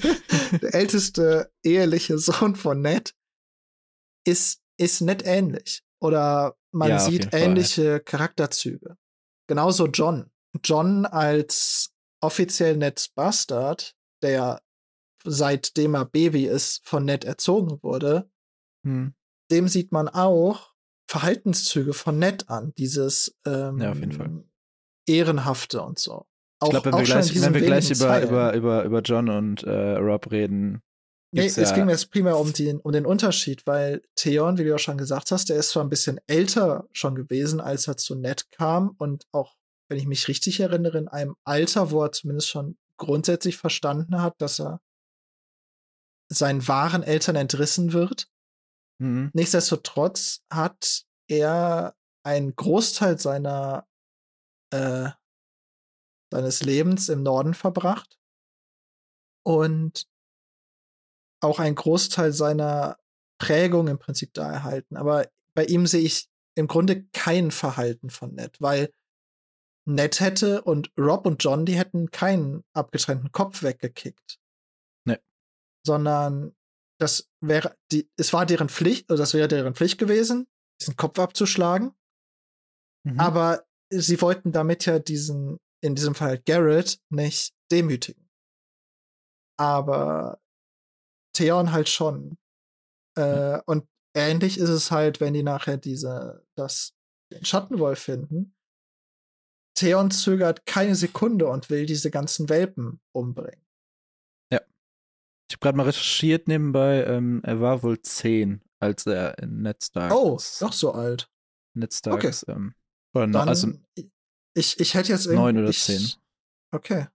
[0.62, 3.14] der älteste eheliche Sohn von Ned
[4.26, 5.82] ist, ist Ned ähnlich.
[6.00, 7.98] Oder man ja, sieht ähnliche Fall, ja.
[8.00, 8.96] Charakterzüge.
[9.48, 10.30] Genauso John.
[10.62, 14.60] John als offiziell Neds Bastard, der
[15.24, 18.30] seitdem er Baby ist, von Ned erzogen wurde,
[18.84, 19.14] hm.
[19.50, 20.75] dem sieht man auch
[21.06, 22.72] Verhaltenszüge von Ned an.
[22.76, 24.44] Dieses ähm, ja, auf jeden Fall.
[25.06, 26.26] Ehrenhafte und so.
[26.58, 29.62] Auch, ich glaube, wenn, wir gleich, wenn wir gleich über, über, über, über John und
[29.62, 30.82] äh, Rob reden,
[31.32, 34.70] Nee, es ging mir jetzt primär um den, um den Unterschied, weil Theon, wie du
[34.70, 38.14] ja schon gesagt hast, der ist zwar ein bisschen älter schon gewesen, als er zu
[38.14, 39.56] Ned kam und auch,
[39.88, 44.40] wenn ich mich richtig erinnere, in einem Alter, wo er zumindest schon grundsätzlich verstanden hat,
[44.40, 44.80] dass er
[46.28, 48.28] seinen wahren Eltern entrissen wird.
[48.98, 49.30] Mhm.
[49.34, 51.94] Nichtsdestotrotz hat er
[52.24, 53.86] einen Großteil seiner
[54.72, 55.10] äh,
[56.32, 58.18] seines Lebens im Norden verbracht
[59.44, 60.08] und
[61.40, 62.98] auch einen Großteil seiner
[63.38, 64.96] Prägung im Prinzip da erhalten.
[64.96, 68.92] Aber bei ihm sehe ich im Grunde kein Verhalten von Ned, weil
[69.86, 74.40] Ned hätte und Rob und John, die hätten keinen abgetrennten Kopf weggekickt.
[75.04, 75.18] Nee.
[75.86, 76.56] Sondern
[76.98, 80.46] das wäre, die, es war deren Pflicht, oder das wäre deren Pflicht gewesen,
[80.80, 81.94] diesen Kopf abzuschlagen.
[83.04, 83.20] Mhm.
[83.20, 88.28] Aber sie wollten damit ja diesen, in diesem Fall Garrett, nicht demütigen.
[89.58, 90.40] Aber
[91.34, 92.38] Theon halt schon.
[93.16, 96.94] Äh, und ähnlich ist es halt, wenn die nachher diese, das,
[97.32, 98.54] den Schattenwolf finden.
[99.74, 103.65] Theon zögert keine Sekunde und will diese ganzen Welpen umbringen.
[105.48, 109.82] Ich habe gerade mal recherchiert nebenbei, ähm, er war wohl zehn, als er in Ned
[109.82, 111.30] Stark Oh, doch so alt.
[111.74, 112.52] Ned Starks, okay.
[112.52, 112.74] ähm,
[113.14, 113.72] oder dann, also,
[114.54, 115.42] ich, ich hätte jetzt irgendwie.
[115.42, 116.10] Neun oder zehn.
[116.74, 117.06] Okay.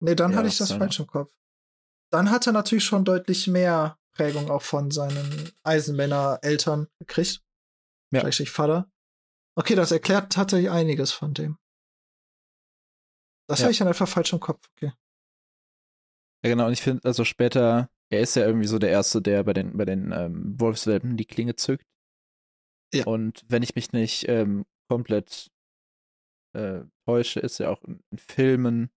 [0.00, 1.32] Nee, dann ja, hatte ich das falsch im Kopf
[2.12, 7.42] dann hat er natürlich schon deutlich mehr Prägung auch von seinen Eisenmänner-Eltern gekriegt.
[8.12, 8.20] Ja.
[8.20, 8.90] Richtig Vater.
[9.56, 11.58] Okay, das erklärt tatsächlich einiges von dem.
[13.48, 13.64] Das ja.
[13.64, 14.92] habe ich dann einfach falsch im Kopf, okay.
[16.44, 19.44] Ja, genau, und ich finde, also später, er ist ja irgendwie so der Erste, der
[19.44, 21.86] bei den, bei den ähm, Wolfswelpen die Klinge zückt.
[22.92, 23.06] Ja.
[23.06, 25.50] Und wenn ich mich nicht ähm, komplett
[26.54, 28.90] äh, täusche, ist er auch in, in Filmen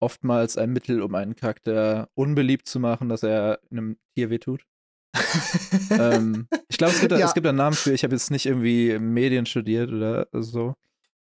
[0.00, 4.66] oftmals ein Mittel, um einen Charakter unbeliebt zu machen, dass er einem Tier wehtut.
[5.90, 7.26] ähm, ich glaube, es, gibt da, ja.
[7.26, 7.92] es gibt einen Namen für.
[7.92, 10.74] Ich habe jetzt nicht irgendwie Medien studiert oder so.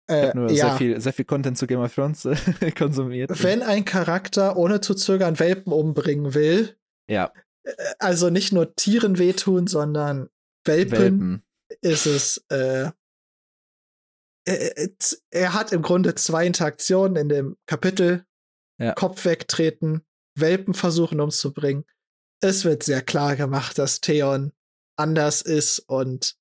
[0.07, 0.69] Äh, nur ja.
[0.69, 3.43] sehr, viel, sehr viel Content zu Game of Thrones äh, konsumiert.
[3.43, 6.77] Wenn ein Charakter ohne zu zögern Welpen umbringen will,
[7.09, 7.31] ja.
[7.63, 10.29] Äh, also nicht nur Tieren wehtun, sondern
[10.65, 11.43] Welpen, Welpen.
[11.81, 12.45] ist es.
[12.49, 12.91] Äh,
[14.45, 18.25] er hat im Grunde zwei Interaktionen in dem Kapitel
[18.79, 18.93] ja.
[18.93, 20.05] Kopf wegtreten,
[20.35, 21.83] Welpen versuchen umzubringen.
[22.41, 24.53] Es wird sehr klar gemacht, dass Theon
[24.95, 26.37] anders ist und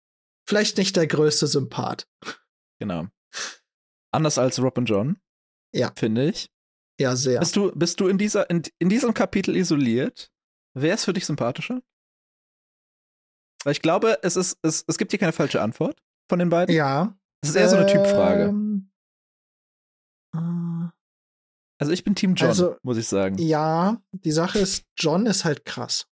[0.49, 2.07] vielleicht nicht der größte Sympath.
[2.79, 3.09] Genau.
[4.17, 5.19] Anders als Rob und John.
[5.75, 5.93] Ja.
[5.95, 6.51] Finde ich.
[6.99, 7.39] Ja, sehr.
[7.39, 10.33] Bist du, bist du in, dieser, in, in diesem Kapitel isoliert?
[10.75, 11.83] Wer ist für dich sympathischer?
[13.63, 16.75] Weil ich glaube, es, ist, es, es gibt hier keine falsche Antwort von den beiden.
[16.75, 17.15] Ja.
[17.43, 18.45] Es ist eher so eine Typfrage.
[18.45, 18.91] Ähm,
[21.79, 23.37] also ich bin Team John, also, muss ich sagen.
[23.37, 26.09] Ja, die Sache ist, John ist halt krass.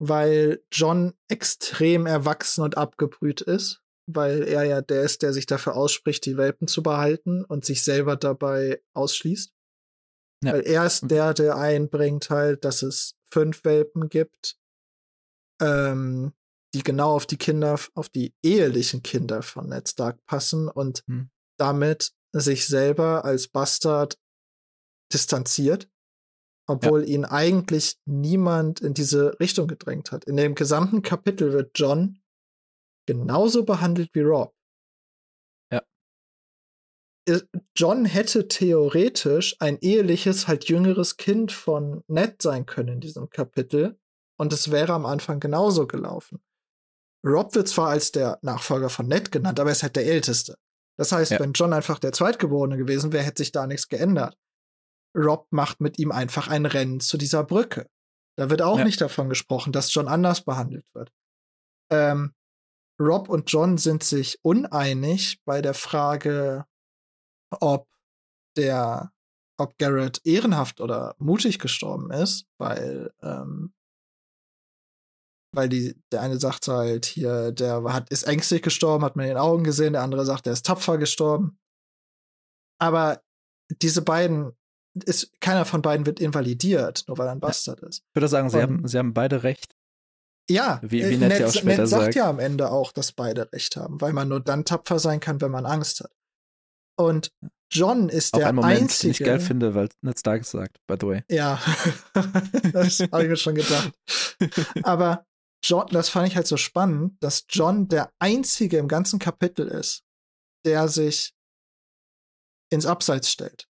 [0.00, 5.76] Weil John extrem erwachsen und abgebrüht ist, weil er ja der ist, der sich dafür
[5.76, 9.52] ausspricht, die Welpen zu behalten und sich selber dabei ausschließt.
[10.44, 10.52] Ja.
[10.52, 14.58] Weil er ist der, der einbringt halt, dass es fünf Welpen gibt
[15.60, 16.32] ähm,
[16.74, 21.30] die genau auf die Kinder, auf die ehelichen Kinder von Ned Stark passen und Hm.
[21.58, 24.18] damit sich selber als Bastard
[25.12, 25.88] distanziert,
[26.68, 30.24] obwohl ihn eigentlich niemand in diese Richtung gedrängt hat.
[30.24, 32.18] In dem gesamten Kapitel wird John
[33.06, 34.54] genauso behandelt wie Rob.
[35.72, 35.82] Ja.
[37.74, 43.98] John hätte theoretisch ein eheliches, halt jüngeres Kind von Ned sein können in diesem Kapitel.
[44.38, 46.42] Und es wäre am Anfang genauso gelaufen.
[47.24, 50.56] Rob wird zwar als der Nachfolger von Ned genannt, aber er ist halt der Älteste.
[50.98, 51.40] Das heißt, Ja.
[51.40, 54.36] wenn John einfach der Zweitgeborene gewesen wäre, hätte sich da nichts geändert.
[55.16, 57.88] Rob macht mit ihm einfach ein Rennen zu dieser Brücke.
[58.38, 58.84] Da wird auch Ja.
[58.84, 61.10] nicht davon gesprochen, dass John anders behandelt wird.
[61.90, 62.34] Ähm,
[63.00, 66.64] Rob und John sind sich uneinig bei der Frage,
[67.60, 67.88] ob
[68.56, 69.12] der,
[69.58, 73.74] ob Garrett ehrenhaft oder mutig gestorben ist, weil, ähm,
[75.54, 79.30] weil die, der eine sagt halt hier, der hat, ist ängstlich gestorben, hat man in
[79.32, 81.58] den Augen gesehen, der andere sagt, der ist tapfer gestorben.
[82.78, 83.22] Aber
[83.82, 84.52] diese beiden,
[85.04, 88.02] ist, keiner von beiden wird invalidiert, nur weil er ein Bastard ist.
[88.08, 89.75] Ich würde sagen, sie Und- haben, sie haben beide recht.
[90.48, 92.14] Ja, Wie- äh, wie Ned ja auch später Ned sagt sagt.
[92.14, 95.40] ja am Ende auch, dass beide recht haben, weil man nur dann tapfer sein kann,
[95.40, 96.12] wenn man Angst hat.
[96.98, 97.32] Und
[97.72, 99.02] John ist Auch der ein Moment, einzige.
[99.08, 101.22] den ich geil finde, weil Ned Stark es sagt, by the way.
[101.28, 101.60] Ja,
[102.72, 103.92] das habe ich mir schon gedacht.
[104.84, 105.26] Aber
[105.64, 110.04] John, das fand ich halt so spannend, dass John der einzige im ganzen Kapitel ist,
[110.64, 111.34] der sich
[112.70, 113.66] ins Abseits stellt.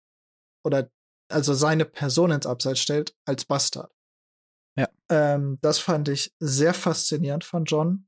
[0.64, 0.90] Oder
[1.30, 3.92] also seine Person ins Abseits stellt als Bastard.
[4.78, 4.88] Ja.
[5.10, 8.08] Ähm, das fand ich sehr faszinierend von John.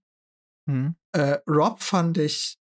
[0.67, 0.95] Mhm.
[1.11, 2.57] Äh, Rob fand ich.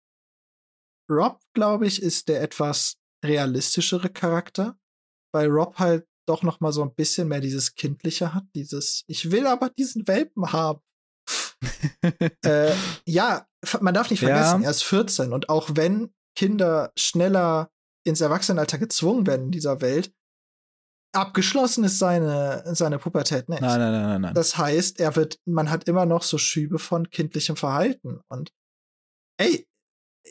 [1.11, 4.79] Rob, glaube ich, ist der etwas realistischere Charakter,
[5.35, 9.31] weil Rob halt doch noch mal so ein bisschen mehr dieses Kindliche hat, dieses Ich
[9.31, 10.81] will aber diesen Welpen haben.
[12.45, 12.75] äh,
[13.07, 13.47] ja,
[13.81, 14.29] man darf nicht Ja.
[14.29, 17.71] vergessen, er ist 14 und auch wenn Kinder schneller
[18.07, 20.13] ins Erwachsenenalter gezwungen werden in dieser Welt,
[21.13, 23.61] abgeschlossen ist seine, seine Pubertät nicht.
[23.61, 24.35] Nein, nein, nein, nein, nein.
[24.35, 28.21] Das heißt, er wird, man hat immer noch so Schübe von kindlichem Verhalten.
[28.29, 28.53] Und
[29.39, 29.67] ey,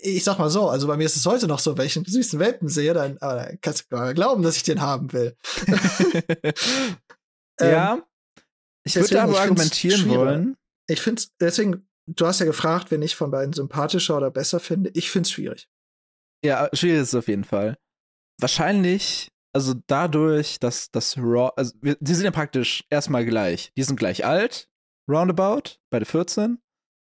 [0.02, 2.06] ich sag mal so, also bei mir ist es heute noch so, wenn ich einen
[2.06, 5.12] süßen Welpen sehe, dann, aber dann kannst du gar nicht glauben, dass ich den haben
[5.14, 5.36] will.
[7.60, 8.08] Ähm, ja.
[8.84, 10.58] Ich würde deswegen, aber argumentieren wollen.
[10.88, 14.60] Ich finde es, deswegen, du hast ja gefragt, wen ich von beiden sympathischer oder besser
[14.60, 14.92] finde.
[14.94, 15.68] Ich finde es schwierig.
[16.46, 17.78] Ja, schwierig ist es auf jeden Fall.
[18.40, 23.74] Wahrscheinlich, also dadurch, dass das Raw, also wir, die sind ja praktisch erstmal gleich.
[23.76, 24.70] Die sind gleich alt,
[25.10, 26.60] roundabout, beide 14.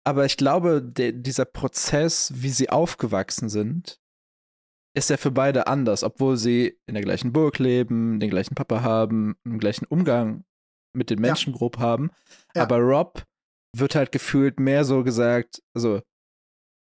[0.04, 4.00] Aber ich glaube, der, dieser Prozess, wie sie aufgewachsen sind,
[4.96, 8.84] ist ja für beide anders, obwohl sie in der gleichen Burg leben, den gleichen Papa
[8.84, 10.46] haben, den gleichen Umgang
[10.96, 11.30] mit den Ja.
[11.30, 12.12] Menschen grob haben.
[12.56, 12.62] Ja.
[12.62, 13.24] Aber Rob
[13.76, 16.02] wird halt gefühlt mehr so gesagt, also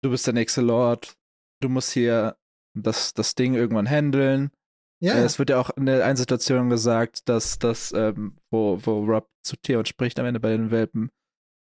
[0.04, 1.18] du bist der nächste Lord,
[1.64, 2.38] du musst hier
[2.76, 4.52] das, das Ding irgendwann handeln.
[5.00, 8.80] Ja, Äh, Es wird ja auch in der einen Situation gesagt, dass das, ähm, wo,
[8.84, 11.12] wo Rob zu Theon spricht am Ende bei den Welpen,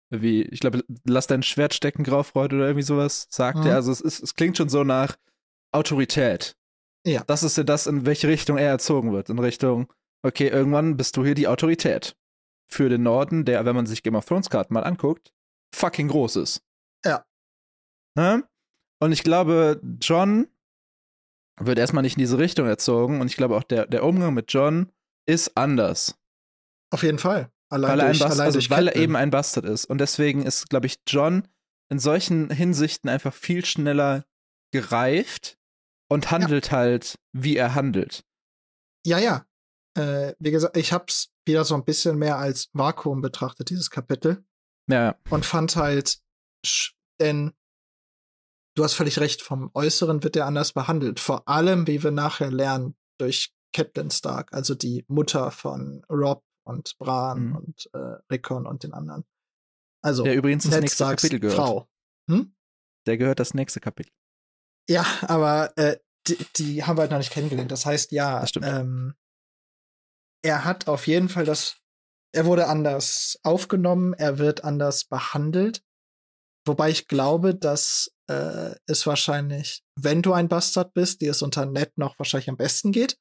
[0.09, 3.67] wie, ich glaube, lass dein Schwert stecken, Graufreud oder irgendwie sowas, sagt Mhm.
[3.67, 3.75] er.
[3.75, 5.17] Also es, ist, es klingt schon so nach
[5.73, 6.55] Autorität.
[7.05, 7.23] Ja.
[7.27, 9.29] Das ist ja das, in welche Richtung er erzogen wird.
[9.29, 9.91] In Richtung,
[10.23, 12.15] okay, irgendwann bist du hier die Autorität.
[12.69, 15.31] Für den Norden, der, wenn man sich Game of Thrones Karten mal anguckt,
[15.73, 16.61] fucking groß ist.
[17.05, 17.25] Ja.
[18.15, 18.43] Ne?
[18.99, 20.47] Und ich glaube, John
[21.59, 24.51] wird erstmal nicht in diese Richtung erzogen und ich glaube auch der, der Umgang mit
[24.53, 24.91] John
[25.25, 26.17] ist anders.
[26.91, 27.51] auf jeden Fall.
[27.69, 29.85] Allein Weil er, durch, Bastard, allein also weil er eben ein Bastard ist.
[29.85, 31.47] Und deswegen ist, glaube ich, John
[31.89, 34.25] in solchen Hinsichten einfach viel schneller
[34.71, 35.57] gereift
[36.09, 38.23] und handelt halt, wie er handelt.
[39.05, 39.45] Ja, ja.
[39.97, 44.45] Äh, wie gesagt, ich hab's wieder so ein bisschen mehr als Vakuum betrachtet, dieses Kapitel.
[44.89, 46.19] Ja, und fand halt,
[47.19, 47.51] denn
[48.77, 51.19] du hast völlig recht, vom Äußeren wird er anders behandelt.
[51.19, 56.97] Vor allem, wie wir nachher lernen, durch Catelyn Stark, also die Mutter von Rob und
[56.97, 57.55] Bran Mhm.
[57.55, 59.25] und äh, Rickon und den anderen.
[60.03, 61.57] Also, der übrigens das Ned nächste Starks Kapitel gehört.
[61.57, 61.89] Frau.
[62.29, 62.55] Hm?
[63.07, 64.11] Der gehört das nächste Kapitel.
[64.89, 65.97] Ja, aber äh,
[66.27, 67.71] die, die haben wir halt noch nicht kennengelernt.
[67.71, 69.15] Das heißt, ja, Das ähm,
[70.43, 71.77] er hat auf jeden Fall das,
[72.33, 75.83] er wurde anders aufgenommen, er wird anders behandelt.
[76.67, 81.65] Wobei ich glaube, dass äh, es wahrscheinlich, wenn du ein Bastard bist, dir es unter
[81.65, 83.17] Ned noch wahrscheinlich am besten geht,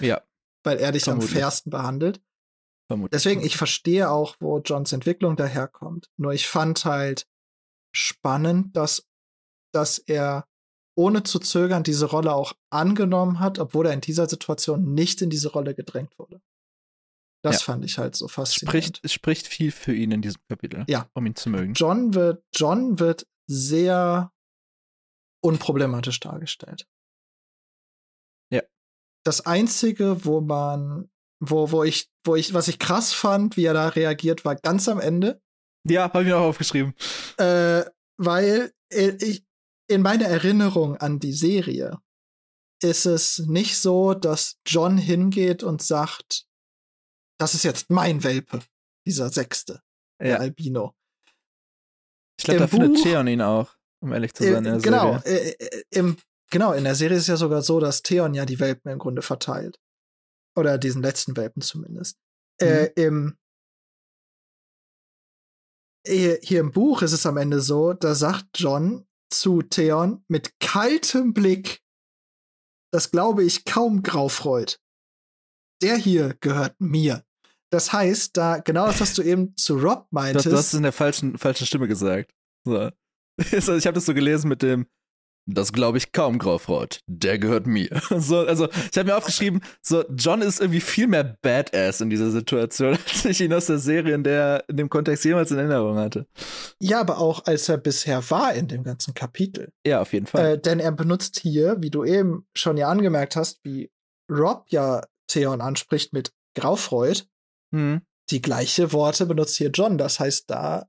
[0.00, 0.20] Ja,
[0.64, 1.30] weil er dich Vermutlich.
[1.32, 2.20] am fairsten behandelt.
[2.88, 3.16] vermutlich.
[3.16, 6.10] Deswegen, ich verstehe auch, wo Johns Entwicklung daherkommt.
[6.16, 7.26] Nur ich fand halt
[7.94, 9.06] spannend, dass,
[9.72, 10.46] dass er
[10.94, 15.30] ohne zu zögern diese Rolle auch angenommen hat, obwohl er in dieser Situation nicht in
[15.30, 16.40] diese Rolle gedrängt wurde.
[17.44, 17.64] Das Ja.
[17.72, 18.70] fand ich halt so faszinierend.
[18.86, 20.84] spricht, es spricht viel für ihn in diesem Kapitel.
[20.88, 21.08] Ja.
[21.14, 21.74] Um ihn zu mögen.
[21.74, 24.32] John wird, John wird sehr
[25.42, 26.86] unproblematisch dargestellt.
[28.50, 28.62] Ja.
[29.24, 33.74] Das einzige, wo man, wo, wo ich, wo ich, was ich krass fand, wie er
[33.74, 35.42] da reagiert, war ganz am Ende,
[35.88, 36.94] Ja, habe ich mir auch aufgeschrieben.
[37.38, 37.84] äh,
[38.18, 39.44] weil äh, ich,
[39.88, 41.98] in meiner Erinnerung an die Serie
[42.80, 46.46] ist es nicht so, dass John hingeht und sagt,
[47.38, 48.60] das ist jetzt mein Welpe,
[49.06, 49.82] dieser Sechste,
[50.20, 50.36] der Ja.
[50.38, 50.94] Albino.
[52.38, 54.64] Ich glaube, da findet Buch- Theon ihn auch, um ehrlich zu sein.
[54.64, 56.16] in Äh, der genau, äh, äh, im,
[56.50, 58.98] genau, in der Serie ist es ja sogar so, dass Theon ja die Welpen im
[58.98, 59.78] Grunde verteilt.
[60.56, 62.18] Oder diesen letzten Welpen zumindest.
[62.60, 62.92] Äh, Mhm.
[62.96, 63.38] im,
[66.06, 70.58] hier, hier im Buch ist es am Ende so, da sagt John zu Theon mit
[70.60, 71.80] kaltem Blick,
[72.92, 74.78] das glaube ich kaum Graufreud.
[75.82, 77.24] Der hier gehört mir.
[77.70, 80.46] Das heißt, da genau das, was du eben zu Rob meintest.
[80.46, 82.32] du hast es in der falschen, falschen Stimme gesagt.
[82.64, 82.90] So.
[83.50, 84.86] Also ich habe das so gelesen mit dem,
[85.46, 87.00] das glaube ich kaum, Graufreud.
[87.06, 87.88] Der gehört mir.
[88.18, 92.30] So, also ich habe mir aufgeschrieben, so John ist irgendwie viel mehr Badass in dieser
[92.30, 95.96] Situation, als ich ihn aus der Serie in, der, in dem Kontext jemals in Erinnerung
[95.96, 96.26] hatte.
[96.78, 99.72] ja, aber auch als er bisher war in dem ganzen Kapitel.
[99.84, 100.54] Ja, auf jeden Fall.
[100.54, 103.90] Äh, denn er benutzt hier, wie du eben schon ja angemerkt hast, wie
[104.30, 105.02] Rob ja
[105.32, 107.26] Theon anspricht mit Graufreud,
[107.72, 108.02] hm.
[108.30, 109.98] die gleiche Worte benutzt hier John.
[109.98, 110.86] Das heißt, da,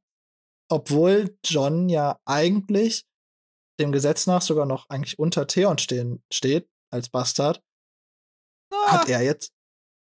[0.69, 3.05] obwohl John ja eigentlich
[3.79, 7.63] dem Gesetz nach sogar noch eigentlich unter Theon stehen, steht, als Bastard,
[8.73, 8.91] Ah.
[8.91, 9.53] hat er jetzt,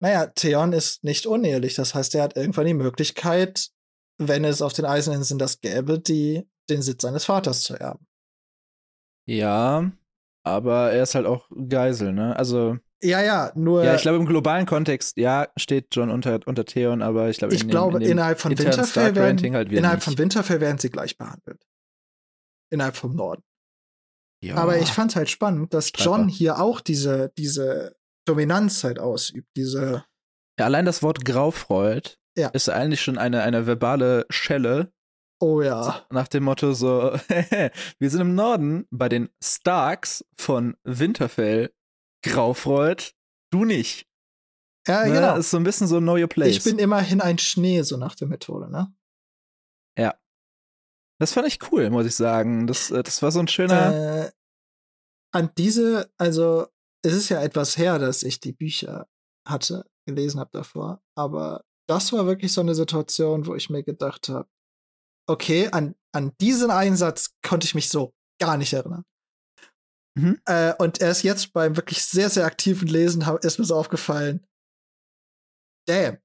[0.01, 1.75] naja, Theon ist nicht unehelich.
[1.75, 3.69] Das heißt, er hat irgendwann die Möglichkeit,
[4.17, 8.07] wenn es auf den Eisernen sind, das gäbe, die, den Sitz seines Vaters zu erben.
[9.27, 9.91] Ja,
[10.43, 12.35] aber er ist halt auch Geisel, ne?
[12.35, 16.65] Also, Ja, ja, nur ja, ich glaube, im globalen Kontext, ja, steht John unter, unter
[16.65, 19.71] Theon, aber ich glaube, ich in dem, glaube, in dem innerhalb von Winterfell werden, halt
[19.71, 20.05] innerhalb nicht.
[20.05, 21.63] von Winterfell werden sie gleich behandelt.
[22.71, 23.43] Innerhalb vom Norden.
[24.43, 24.55] ja.
[24.55, 25.91] Aber ich fand halt spannend, dass.
[25.95, 27.95] John hier auch diese, diese
[28.25, 29.49] Dominanz halt ausübt.
[29.55, 30.05] Diese,
[30.59, 32.49] Ja, allein das Wort Graufreud Ja.
[32.49, 34.91] ist eigentlich schon eine, eine verbale Schelle
[35.41, 36.05] oh ja.
[36.11, 37.11] nach dem Motto so,
[37.99, 41.71] wir sind im Norden bei den Starks von Winterfell,
[42.23, 43.13] Graufreud,
[43.51, 44.07] du nicht.
[44.87, 45.13] Ja, ne?
[45.13, 45.37] genau.
[45.37, 46.57] Ist so ein bisschen so Know Your Place.
[46.57, 48.93] Ich bin immerhin ein Schnee, so nach der Methode, ne?
[51.21, 52.65] das fand ich cool, muss ich sagen.
[52.65, 54.25] Das, äh, das war so ein schöner.
[54.25, 54.31] Äh,
[55.33, 56.67] an diese, also,
[57.03, 59.07] es ist ja etwas her, dass ich die Bücher
[59.47, 64.29] hatte, gelesen habe davor, aber das war wirklich so eine Situation, wo ich mir gedacht
[64.29, 64.49] habe,
[65.29, 69.05] okay, an, an diesen Einsatz konnte ich mich so gar nicht erinnern.
[70.15, 70.39] Mhm.
[70.45, 74.45] Äh, und erst jetzt beim wirklich sehr, sehr aktiven Lesen ist mir so aufgefallen,
[75.87, 76.17] damn.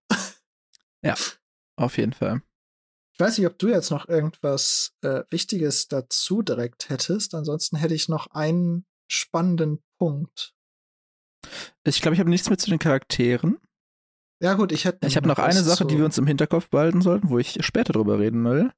[1.79, 2.43] auf jeden Fall.
[3.13, 7.35] Ich weiß nicht, ob du jetzt noch irgendwas äh, Wichtiges dazu direkt hättest.
[7.35, 10.55] Ansonsten hätte ich noch einen spannenden Punkt.
[11.85, 13.59] Ich glaube, ich habe nichts mehr zu den Charakteren.
[14.43, 15.07] Ja, gut, ich hätte.
[15.07, 17.65] Ich habe noch eine Sache, zu- die wir uns im Hinterkopf behalten sollten, wo ich
[17.65, 18.71] später drüber reden will.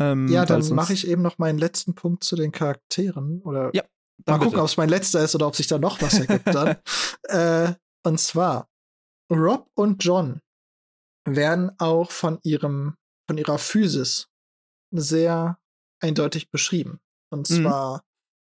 [0.00, 3.42] Ähm, Ja, dann mache ich eben noch meinen letzten Punkt zu den Charakteren.
[3.42, 3.82] Oder Ja,
[4.18, 4.62] mal dann gucken, bitte.
[4.62, 6.76] ob es mein letzter ist oder ob sich da noch was ergibt dann.
[7.24, 8.68] äh, und zwar,
[9.30, 10.40] Rob und John
[11.26, 12.96] werden auch von ihrem,
[13.28, 14.28] von ihrer Physis
[14.94, 15.58] sehr
[16.00, 17.00] eindeutig beschrieben.
[17.30, 17.62] Und Mhm.
[17.62, 18.04] zwar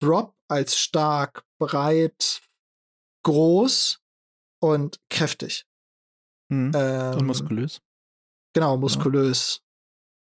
[0.04, 2.42] Rob als stark, breit,
[3.24, 4.00] groß
[4.62, 5.66] und kräftig.
[6.50, 6.72] Mhm.
[6.76, 7.82] Ähm, Und muskulös.
[8.54, 9.62] Genau, muskulös.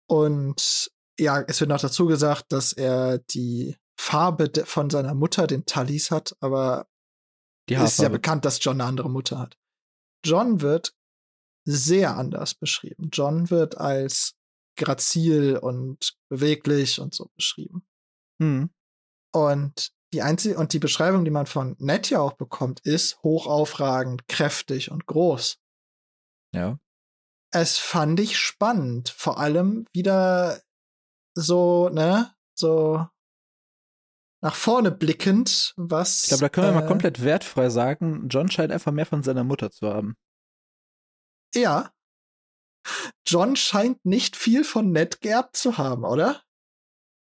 [0.10, 5.66] Und ja, es wird noch dazu gesagt, dass er die Farbe von seiner Mutter, den
[5.66, 6.88] Talis, hat, aber
[7.70, 9.58] Die es ist ja bekannt, dass John eine andere Mutter hat.
[10.24, 10.94] John wird
[11.66, 13.10] sehr anders beschrieben.
[13.12, 14.36] John wird als
[14.78, 17.88] grazil und beweglich und so beschrieben.
[18.40, 18.70] Mhm.
[19.34, 24.28] Und die einzige und die Beschreibung, die man von Ned ja auch bekommt, ist hochaufragend,
[24.28, 25.58] kräftig und groß.
[26.54, 26.80] Ja.
[27.52, 29.10] es fand ich spannend.
[29.10, 30.62] Vor allem wieder
[31.34, 33.06] so, ne, so
[34.46, 36.26] nach vorne blickend, was.
[36.26, 39.24] Ich glaube, da können wir mal äh, komplett wertfrei sagen, John scheint einfach mehr von
[39.24, 40.16] seiner Mutter zu haben.
[41.56, 41.92] Ja.
[43.26, 46.44] John scheint nicht viel von Ned geerbt zu haben, oder?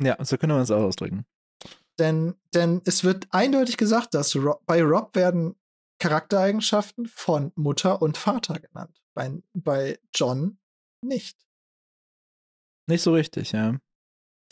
[0.03, 1.25] Ja, so können wir uns auch ausdrücken.
[2.01, 5.55] Denn, denn es wird eindeutig gesagt, dass Rob, bei Rob werden
[6.01, 9.01] Charaktereigenschaften von Mutter und Vater genannt.
[9.15, 10.59] Bei, bei John
[11.03, 11.39] nicht.
[12.89, 13.79] Nicht so richtig, ja.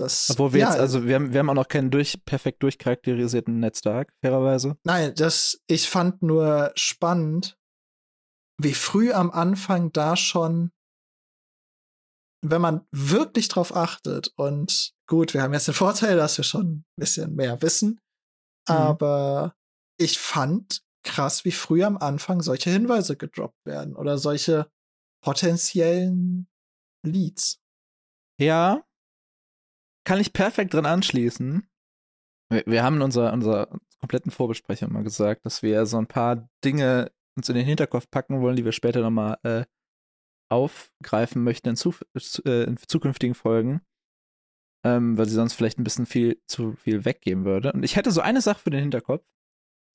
[0.00, 2.62] Das, Obwohl wir ja, jetzt, also wir haben, wir haben auch noch keinen durch, perfekt
[2.62, 4.78] durchcharakterisierten Ned Stark, fairerweise.
[4.82, 7.58] Nein, das, ich fand nur spannend,
[8.58, 10.72] wie früh am Anfang da schon,
[12.42, 16.66] wenn man wirklich drauf achtet und gut, wir haben jetzt den Vorteil, dass wir schon
[16.66, 18.00] ein bisschen mehr wissen,
[18.68, 18.74] mhm.
[18.74, 19.54] aber
[19.98, 24.70] ich fand krass, wie früh am Anfang solche Hinweise gedroppt werden oder solche
[25.22, 26.48] potenziellen
[27.04, 27.60] Leads.
[28.40, 28.82] Ja,
[30.04, 31.66] kann ich perfekt dran anschließen.
[32.50, 33.68] Wir, wir haben in unserer, unserer
[34.00, 38.40] kompletten Vorbesprechung mal gesagt, dass wir so ein paar Dinge uns in den Hinterkopf packen
[38.40, 39.64] wollen, die wir später nochmal äh,
[40.50, 41.94] aufgreifen möchten in, zu,
[42.44, 43.82] äh, in zukünftigen Folgen.
[44.82, 47.72] Ähm, weil sie sonst vielleicht ein bisschen viel zu viel weggeben würde.
[47.72, 49.24] Und ich hätte so eine Sache für den Hinterkopf.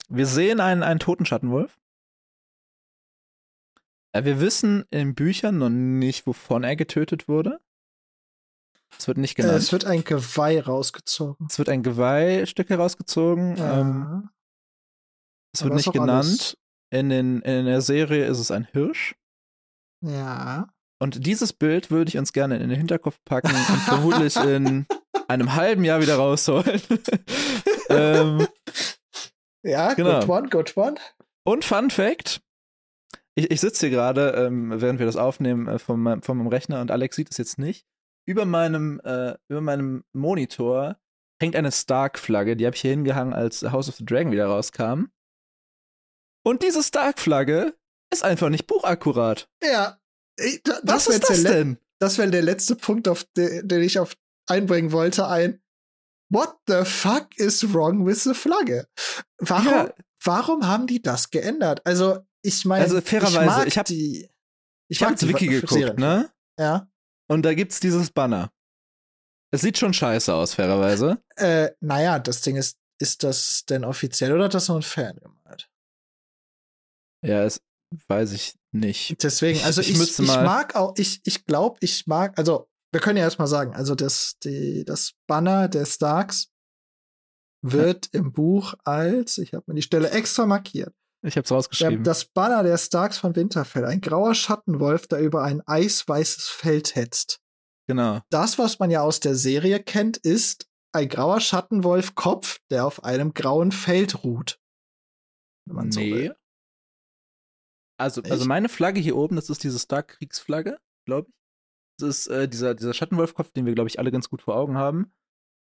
[0.09, 1.79] Wir sehen einen, einen toten Schattenwolf.
[4.13, 7.59] Äh, wir wissen in Büchern noch nicht, wovon er getötet wurde.
[8.97, 9.55] Es wird nicht genannt.
[9.55, 11.47] Äh, es wird ein Geweih rausgezogen.
[11.49, 13.57] Es wird ein Geweihstück herausgezogen.
[13.57, 13.81] Ja.
[13.81, 14.29] Ähm,
[15.53, 16.57] es wird nicht genannt.
[16.91, 19.15] In, den, in der Serie ist es ein Hirsch.
[20.01, 20.67] Ja.
[20.99, 24.85] Und dieses Bild würde ich uns gerne in den Hinterkopf packen und vermutlich in
[25.27, 26.81] einem halben Jahr wieder rausholen.
[27.89, 28.47] ähm,
[29.63, 30.19] ja, genau.
[30.19, 30.95] good one, good one.
[31.43, 32.41] Und Fun Fact:
[33.35, 36.47] Ich, ich sitze hier gerade, ähm, während wir das aufnehmen, äh, von, meinem, von meinem
[36.47, 37.85] Rechner und Alex sieht es jetzt nicht
[38.25, 40.97] über meinem, äh, über meinem Monitor
[41.39, 42.55] hängt eine Stark-Flagge.
[42.55, 45.05] Die habe ich hier hingehangen, als House of the Dragon wieder rauskam.
[46.43, 47.75] Und diese Stark-Flagge
[48.11, 49.49] ist einfach nicht buchakkurat.
[49.63, 49.99] Ja.
[50.37, 51.77] Ich, da, Was ist das denn?
[51.99, 54.15] Das wäre der letzte Punkt, auf den, den ich auf
[54.47, 55.27] einbringen wollte.
[55.27, 55.61] Ein
[56.29, 58.87] What the fuck is wrong with the Flagge?
[59.37, 59.93] Warum, ja.
[60.23, 61.81] warum haben die das geändert?
[61.85, 64.29] Also, ich meine, also fairerweise, ich, habe die.
[64.87, 66.31] Ich, ich habe Wiki geguckt, ne?
[66.59, 66.89] Ja.
[67.27, 68.51] Und da gibt's dieses Banner.
[69.51, 71.21] Es sieht schon scheiße aus, fairerweise.
[71.35, 75.17] Äh, naja, das Ding ist, ist das denn offiziell oder hat das nur ein Fan
[75.17, 75.69] gemalt?
[77.23, 77.61] Ja, es
[78.07, 79.23] weiß ich nicht.
[79.23, 82.99] Deswegen, also ich, ich, ich, ich mag auch, ich, ich glaube, ich mag, also wir
[82.99, 86.51] können ja erstmal sagen, also das, die, das Banner der Starks
[87.61, 88.19] wird ja.
[88.19, 90.93] im Buch als, ich habe mir die Stelle extra markiert,
[91.25, 92.03] ich hab's rausgeschrieben.
[92.03, 97.39] Das Banner der Starks von Winterfell, ein grauer Schattenwolf, der über ein eisweißes Feld hetzt.
[97.87, 98.21] Genau.
[98.29, 103.33] Das, was man ja aus der Serie kennt, ist ein grauer Schattenwolf-Kopf, der auf einem
[103.33, 104.59] grauen Feld ruht.
[105.67, 106.09] Wenn man nee.
[106.09, 106.35] So will.
[107.97, 111.35] Also, also meine Flagge hier oben, das ist diese Stark-Kriegsflagge, glaube ich.
[111.97, 114.77] Das ist äh, dieser, dieser Schattenwolf-Kopf, den wir, glaube ich, alle ganz gut vor Augen
[114.77, 115.13] haben.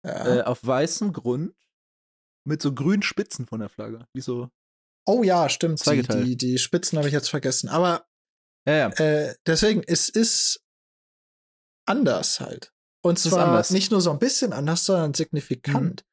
[0.04, 0.38] Ja.
[0.38, 1.54] Äh, auf weißem Grund
[2.44, 4.06] mit so grünen Spitzen von der Flagge.
[4.14, 4.48] Wie so
[5.06, 5.84] Oh ja, stimmt.
[5.86, 7.68] Die, die, die, Spitzen habe ich jetzt vergessen.
[7.68, 8.06] Aber
[8.66, 8.88] ja, ja.
[8.90, 10.62] Äh, deswegen, es ist
[11.86, 12.72] anders halt.
[13.04, 16.04] Und zwar nicht nur so ein bisschen anders, sondern signifikant.
[16.04, 16.12] Mhm.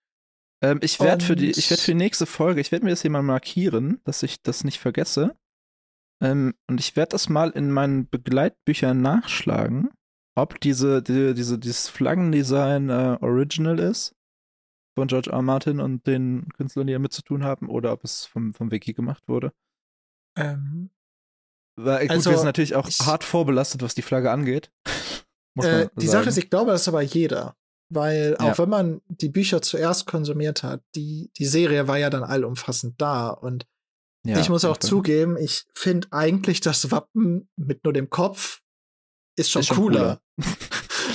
[0.62, 3.04] Ähm, ich werde für die, ich werde für die nächste Folge, ich werde mir das
[3.04, 5.38] hier mal markieren, dass ich das nicht vergesse.
[6.22, 9.90] Ähm, und ich werde das mal in meinen Begleitbüchern nachschlagen,
[10.36, 14.16] ob diese, die, diese, dieses Flaggendesign äh, original ist
[15.00, 15.42] von George R.
[15.42, 18.94] Martin und den Künstlern, die damit zu tun haben, oder ob es vom, vom Wiki
[18.94, 19.54] gemacht wurde.
[20.38, 20.90] Ähm,
[21.76, 24.72] Weil, gut, also, wir sind natürlich auch ich, hart vorbelastet, was die Flagge angeht.
[25.62, 27.56] äh, die Sache ist, ich glaube, das ist aber jeder.
[27.92, 28.58] Weil auch ja.
[28.60, 33.30] wenn man die Bücher zuerst konsumiert hat, die, die Serie war ja dann allumfassend da.
[33.30, 33.66] Und
[34.26, 34.88] ja, ich muss auch okay.
[34.88, 38.62] zugeben, ich finde eigentlich das Wappen mit nur dem Kopf
[39.36, 40.22] ist schon, ist schon cooler.
[40.36, 40.48] cooler.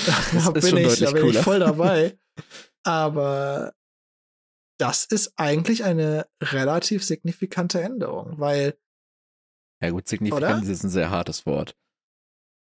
[0.43, 2.19] da, bin ich, da bin ich voll dabei.
[2.85, 3.75] Aber
[4.79, 8.79] das ist eigentlich eine relativ signifikante Änderung, weil.
[9.83, 10.73] Ja, gut, signifikant oder?
[10.73, 11.77] ist ein sehr hartes Wort.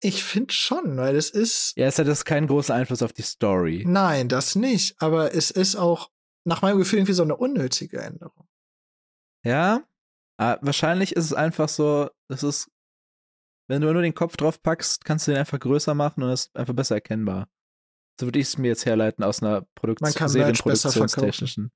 [0.01, 1.76] Ich finde schon, weil es ist.
[1.76, 3.84] Ja, es hat das keinen großen Einfluss auf die Story.
[3.86, 5.01] Nein, das nicht.
[5.01, 6.09] Aber es ist auch
[6.45, 8.47] nach meinem Gefühl irgendwie so eine unnötige Änderung.
[9.43, 9.84] Ja,
[10.38, 12.72] ah, wahrscheinlich ist es einfach so, es ist,
[13.67, 16.47] wenn du nur den Kopf drauf packst, kannst du den einfach größer machen und es
[16.47, 17.47] ist einfach besser erkennbar.
[18.20, 21.72] So würde ich es mir jetzt herleiten aus einer Produktion, Serienproduktionstechnischen.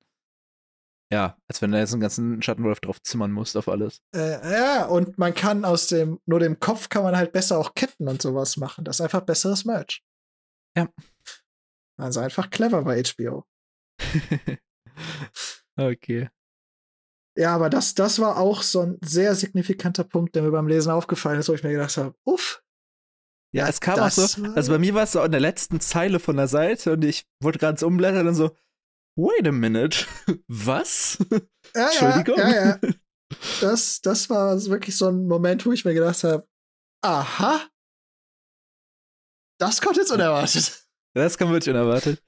[1.10, 4.02] Ja, als wenn du jetzt einen ganzen Schattenwolf drauf zimmern musst auf alles.
[4.14, 7.74] Äh, ja, und man kann aus dem, nur dem Kopf kann man halt besser auch
[7.74, 8.84] Ketten und sowas machen.
[8.84, 10.04] Das ist einfach besseres Merch.
[10.76, 10.88] Ja.
[11.96, 13.46] Also einfach clever bei HBO.
[15.76, 16.28] okay.
[17.38, 20.90] Ja, aber das, das war auch so ein sehr signifikanter Punkt, der mir beim Lesen
[20.90, 22.63] aufgefallen ist, wo ich mir gedacht habe, uff,
[23.54, 26.18] ja, es kam auch so, also bei mir war es so an der letzten Zeile
[26.18, 28.50] von der Seite und ich wollte gerade umblättern und so,
[29.16, 30.06] wait a minute,
[30.48, 31.18] was?
[31.72, 32.36] Ja, Entschuldigung.
[32.36, 32.80] Ja, ja, ja.
[33.60, 36.46] Das, das war wirklich so ein Moment, wo ich mir gedacht habe,
[37.02, 37.66] aha,
[39.58, 40.80] das kommt jetzt unerwartet.
[41.16, 42.20] Das kommt wirklich unerwartet.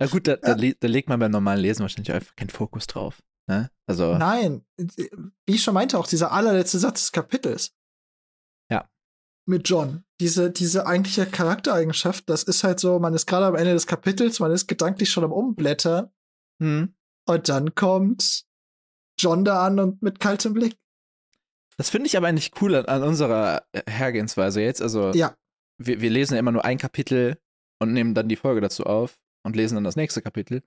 [0.00, 0.54] Na gut, da, ja.
[0.56, 3.22] da, da, legt man beim normalen Lesen wahrscheinlich einfach keinen Fokus drauf.
[3.48, 3.70] Ne?
[3.86, 4.18] Also.
[4.18, 7.76] Nein, wie ich schon meinte, auch dieser allerletzte Satz des Kapitels
[9.46, 10.04] mit John.
[10.20, 14.40] Diese, diese eigentliche Charaktereigenschaft, das ist halt so, man ist gerade am Ende des Kapitels,
[14.40, 16.10] man ist gedanklich schon am Umblättern.
[16.62, 16.94] Hm.
[17.26, 18.44] Und dann kommt
[19.18, 20.76] John da an und mit kaltem Blick.
[21.76, 24.80] Das finde ich aber eigentlich cool an, an, unserer Hergehensweise jetzt.
[24.80, 25.34] Also, ja.
[25.78, 27.38] wir, wir lesen ja immer nur ein Kapitel
[27.80, 30.62] und nehmen dann die Folge dazu auf und lesen dann das nächste Kapitel.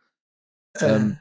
[0.73, 0.95] Äh.
[0.95, 1.19] Ähm,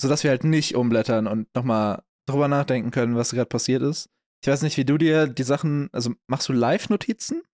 [0.00, 4.10] sodass wir halt nicht umblättern und nochmal drüber nachdenken können, was gerade passiert ist.
[4.44, 7.44] Ich weiß nicht, wie du dir die Sachen, also machst du Live-Notizen?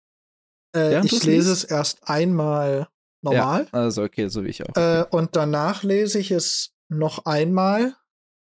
[0.74, 2.88] Äh, ich lese es erst einmal
[3.22, 3.68] normal.
[3.72, 4.74] Ja, also okay, so wie ich auch.
[4.76, 7.94] Äh, und danach lese ich es noch einmal,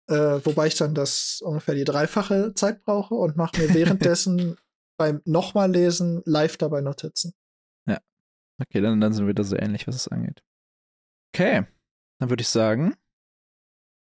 [0.08, 4.56] äh, wobei ich dann das ungefähr die dreifache Zeit brauche und mache mir währenddessen
[4.98, 7.34] beim nochmal lesen live dabei Notizen.
[7.86, 8.00] Ja.
[8.58, 10.42] Okay, dann, dann sind wir da so ähnlich, was es angeht.
[11.34, 11.66] Okay,
[12.18, 12.96] dann würde ich sagen,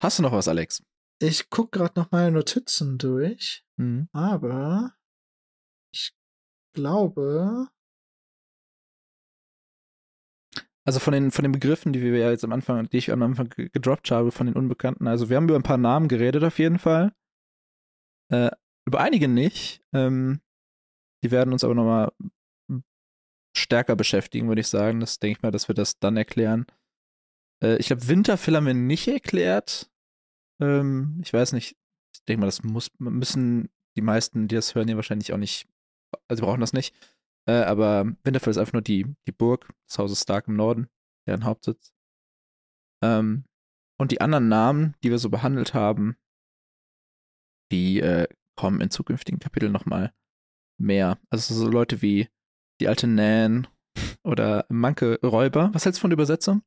[0.01, 0.81] hast du noch was, Alex?
[1.21, 4.09] Ich gucke gerade noch meine Notizen durch, mhm.
[4.13, 4.95] aber
[5.93, 6.15] ich
[6.75, 7.69] glaube.
[10.85, 13.23] Also von den, von den Begriffen, die wir ja jetzt am Anfang, die ich am
[13.23, 16.59] Anfang gedroppt habe, von den Unbekannten, also wir haben über ein paar Namen geredet auf
[16.59, 17.13] jeden Fall.
[18.33, 18.51] Äh,
[18.87, 19.85] über einige nicht.
[19.93, 20.41] Ähm,
[21.23, 22.13] die werden uns aber nochmal
[23.57, 25.01] stärker beschäftigen, würde ich sagen.
[25.01, 26.67] Das denke ich mal, dass wir das dann erklären.
[27.63, 29.91] Äh, ich glaube, Winterfell haben wir nicht erklärt.
[30.63, 31.77] Ähm, ich weiß nicht,
[32.15, 35.67] ich denke mal, das muss, müssen die meisten, die das hören, ja wahrscheinlich auch nicht,
[36.29, 36.95] also sie brauchen das nicht.
[37.49, 40.89] Äh, aber Winterfell ist einfach nur die, die Burg des Hauses Stark im Norden,
[41.27, 41.93] deren Hauptsitz.
[43.03, 43.45] Ähm,
[43.99, 46.17] und die anderen Namen, die wir so behandelt haben,
[47.73, 50.15] die äh, kommen in zukünftigen Kapiteln nochmal
[50.79, 51.19] mehr.
[51.31, 52.29] Also so Leute wie
[52.81, 53.67] die alte Nan
[54.23, 55.71] oder Manke Räuber.
[55.73, 56.63] Was hältst du von der Übersetzung?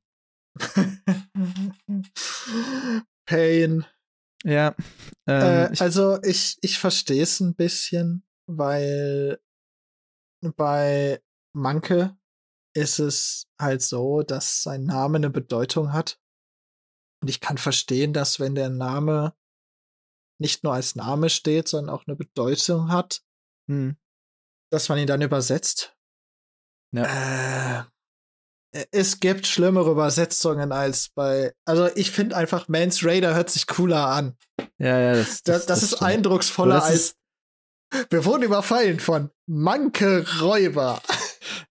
[3.25, 3.85] Pain.
[4.43, 4.75] Ja.
[5.27, 9.39] Ähm, äh, also ich, ich verstehe es ein bisschen, weil
[10.55, 11.21] bei
[11.53, 12.17] Manke
[12.75, 16.19] ist es halt so, dass sein Name eine Bedeutung hat.
[17.21, 19.35] Und ich kann verstehen, dass wenn der Name
[20.39, 23.23] nicht nur als Name steht, sondern auch eine Bedeutung hat,
[23.69, 23.97] hm.
[24.69, 25.97] dass man ihn dann übersetzt.
[26.91, 27.81] Ja.
[27.81, 27.85] Äh,
[28.91, 31.53] es gibt schlimmere Übersetzungen als bei.
[31.65, 34.35] Also ich finde einfach Mans Raider hört sich cooler an.
[34.77, 36.03] Ja, ja, das, das, das, das ist stimmt.
[36.03, 37.15] eindrucksvoller das als.
[38.09, 41.01] wir wurden überfallen von Manke Räuber.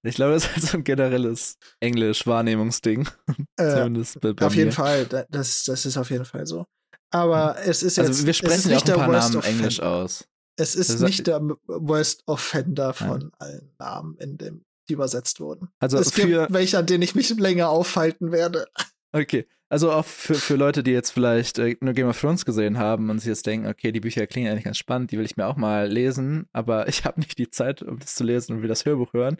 [0.06, 3.08] Ich glaube, das ist halt so ein generelles Englisch-Wahrnehmungsding.
[3.56, 4.58] Äh, Zumindest bei, bei auf mir.
[4.58, 5.06] jeden Fall.
[5.30, 6.66] Das, das ist auf jeden Fall so.
[7.10, 8.18] Aber es ist also jetzt.
[8.18, 10.28] Also wir sprechen ja auch ein paar Namen Englisch aus.
[10.56, 13.30] Es ist nicht der Worst Offender von Nein.
[13.38, 15.68] allen Namen in dem die übersetzt wurden.
[15.78, 18.66] Also es für gibt welche, an denen ich mich länger aufhalten werde.
[19.12, 22.78] Okay, also auch für, für Leute, die jetzt vielleicht äh, nur Game of Thrones gesehen
[22.78, 25.36] haben und sich jetzt denken, okay, die Bücher klingen eigentlich ganz spannend, die will ich
[25.36, 28.62] mir auch mal lesen, aber ich habe nicht die Zeit, um das zu lesen und
[28.62, 29.38] will das Hörbuch hören.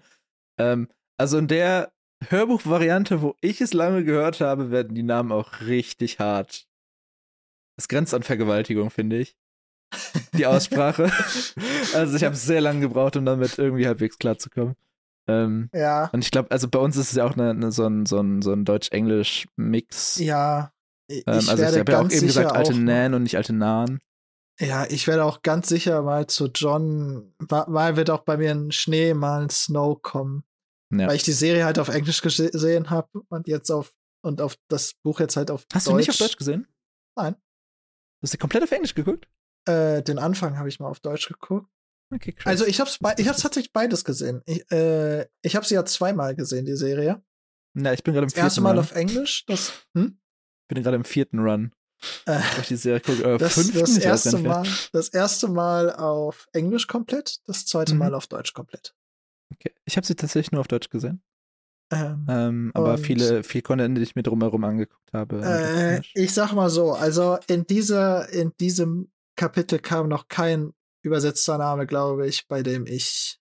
[0.58, 1.92] Ähm, also in der
[2.28, 6.66] Hörbuchvariante, wo ich es lange gehört habe, werden die Namen auch richtig hart.
[7.76, 9.36] Das grenzt an Vergewaltigung, finde ich.
[10.32, 11.12] Die Aussprache.
[11.94, 14.74] also ich habe sehr lange gebraucht, um damit irgendwie halbwegs klarzukommen.
[15.26, 16.10] Ähm, ja.
[16.12, 18.20] Und ich glaube, also bei uns ist es ja auch eine, eine, so ein, so
[18.20, 20.18] ein, so ein Deutsch-Englisch-Mix.
[20.18, 20.72] Ja.
[21.06, 24.00] Ich ähm, also ich habe ja auch eben gesagt, alte Nan und nicht alte Nan.
[24.60, 28.70] Ja, ich werde auch ganz sicher mal zu John, mal wird auch bei mir ein
[28.70, 30.44] Schnee, mal ein Snow kommen.
[30.92, 31.08] Ja.
[31.08, 33.92] Weil ich die Serie halt auf Englisch gesehen habe und jetzt auf
[34.22, 35.92] und auf das Buch jetzt halt auf Hast Deutsch.
[35.92, 36.66] du nicht auf Deutsch gesehen?
[37.16, 37.36] Nein.
[38.22, 39.28] Hast du komplett auf Englisch geguckt?
[39.66, 41.68] Äh, den Anfang habe ich mal auf Deutsch geguckt.
[42.14, 42.46] Okay, krass.
[42.46, 44.42] Also ich habe ich hab's tatsächlich beides gesehen.
[44.46, 47.22] Ich, äh, ich habe sie ja zweimal gesehen, die Serie.
[47.74, 48.78] Na, ich bin gerade im vierten Das erste Mal Run.
[48.78, 49.44] auf Englisch.
[49.46, 50.18] Das, hm?
[50.62, 51.72] Ich bin gerade im vierten Run.
[52.26, 53.34] Äh, die Serie gucke.
[53.34, 58.00] Äh, das, das, erste Mal, das erste Mal auf Englisch komplett, das zweite mhm.
[58.00, 58.94] Mal auf Deutsch komplett.
[59.52, 59.72] Okay.
[59.84, 61.22] Ich habe sie tatsächlich nur auf Deutsch gesehen.
[61.92, 65.40] Ähm, ähm, aber viele, viel Content, die ich mir drumherum angeguckt habe.
[65.44, 70.72] Äh, ich sag mal so, also in dieser, in diesem Kapitel kam noch kein
[71.04, 73.38] übersetzter Name, glaube ich, bei dem ich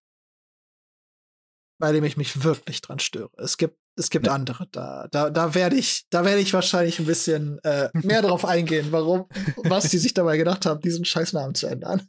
[1.80, 3.32] bei dem ich mich wirklich dran störe.
[3.38, 4.34] Es gibt es gibt ja.
[4.34, 8.46] andere da da da werde ich da werde ich wahrscheinlich ein bisschen äh, mehr darauf
[8.46, 9.28] eingehen, warum
[9.58, 12.08] was die sich dabei gedacht haben, diesen Scheißnamen zu ändern.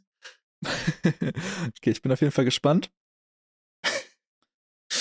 [1.03, 2.89] okay, ich bin auf jeden Fall gespannt.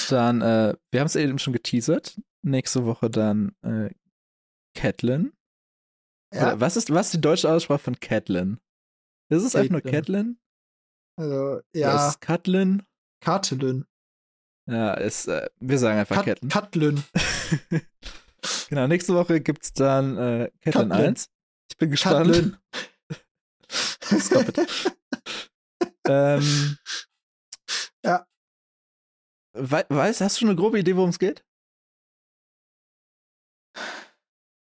[0.09, 2.21] Dann äh, wir haben es eben schon geteasert.
[2.43, 3.91] Nächste Woche dann äh,
[4.75, 5.33] Catelyn.
[6.33, 6.59] Ja.
[6.61, 8.59] was ist was ist die deutsche Aussprache von Catelyn?
[9.29, 10.39] Ist es einfach nur Catelyn?
[11.17, 11.93] Also, ja.
[11.93, 12.83] Das ist Katlin.
[13.21, 13.87] Katlin.
[14.67, 16.49] Ja, ist, äh, wir sagen einfach Kat Catlin.
[16.49, 17.05] Katlin.
[18.69, 21.31] genau, nächste Woche gibt's dann äh, Catlin 1.
[21.71, 22.59] Ich bin gespannt.
[23.71, 24.97] Stop it.
[26.07, 26.79] ähm,
[28.05, 28.27] Ja.
[29.57, 31.45] We weißt, hast du schon eine grobe Idee, worum es geht?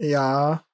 [0.01, 0.65] Ja.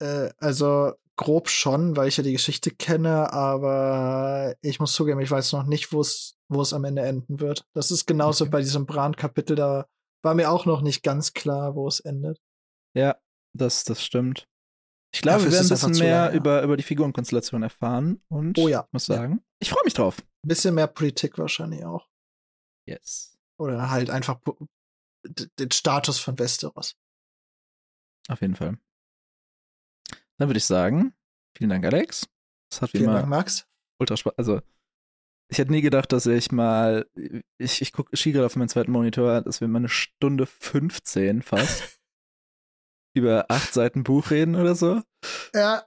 [0.00, 5.30] Äh, also grob schon, weil ich ja die Geschichte kenne, aber ich muss zugeben, ich
[5.30, 7.66] weiß noch nicht, wo es wo es am Ende enden wird.
[7.74, 8.50] Das ist genauso Okay.
[8.52, 9.86] bei diesem Bran-Kapitel, da
[10.22, 12.40] war mir auch noch nicht ganz klar, wo es endet.
[12.94, 13.16] Ja,
[13.56, 14.46] das, das stimmt.
[15.14, 16.36] Ich glaube, Dafür wir werden ein bisschen mehr lang, ja.
[16.38, 19.16] über, über die Figurenkonstellation erfahren und Oh ja, ich muss ja.
[19.16, 20.18] sagen, ich freue mich drauf.
[20.44, 22.08] Ein bisschen mehr Politik wahrscheinlich auch.
[22.86, 23.38] Yes.
[23.58, 24.40] Oder halt einfach
[25.58, 26.96] den Status von Westeros.
[28.28, 28.78] Auf jeden Fall.
[30.38, 31.14] Dann würde ich sagen,
[31.56, 32.26] vielen Dank, Alex.
[32.70, 33.66] Das hat Vielen Dank, Max.
[34.00, 34.34] ultra Spaß.
[34.36, 34.60] Also,
[35.50, 37.06] ich hätte nie gedacht, dass ich mal,
[37.58, 42.00] ich, ich gucke gerade auf meinen zweiten Monitor, dass wir mal eine Stunde 15 fast
[43.14, 45.02] über acht Seiten Buch reden oder so.
[45.54, 45.84] Ja,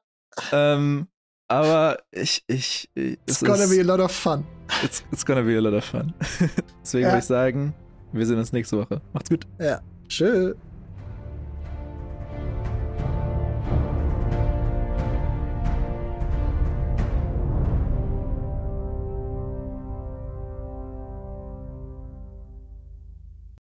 [0.51, 1.07] Ähm,
[1.49, 4.45] aber ich, ich, ich it's es gonna ist, be a lot of fun.
[4.83, 6.13] it's, it's gonna be a lot of fun.
[6.81, 7.09] Deswegen Ja.
[7.11, 7.73] würde ich sagen,
[8.13, 9.01] wir sehen uns nächste Woche.
[9.13, 9.45] Macht's gut.
[10.07, 10.55] Tschüss.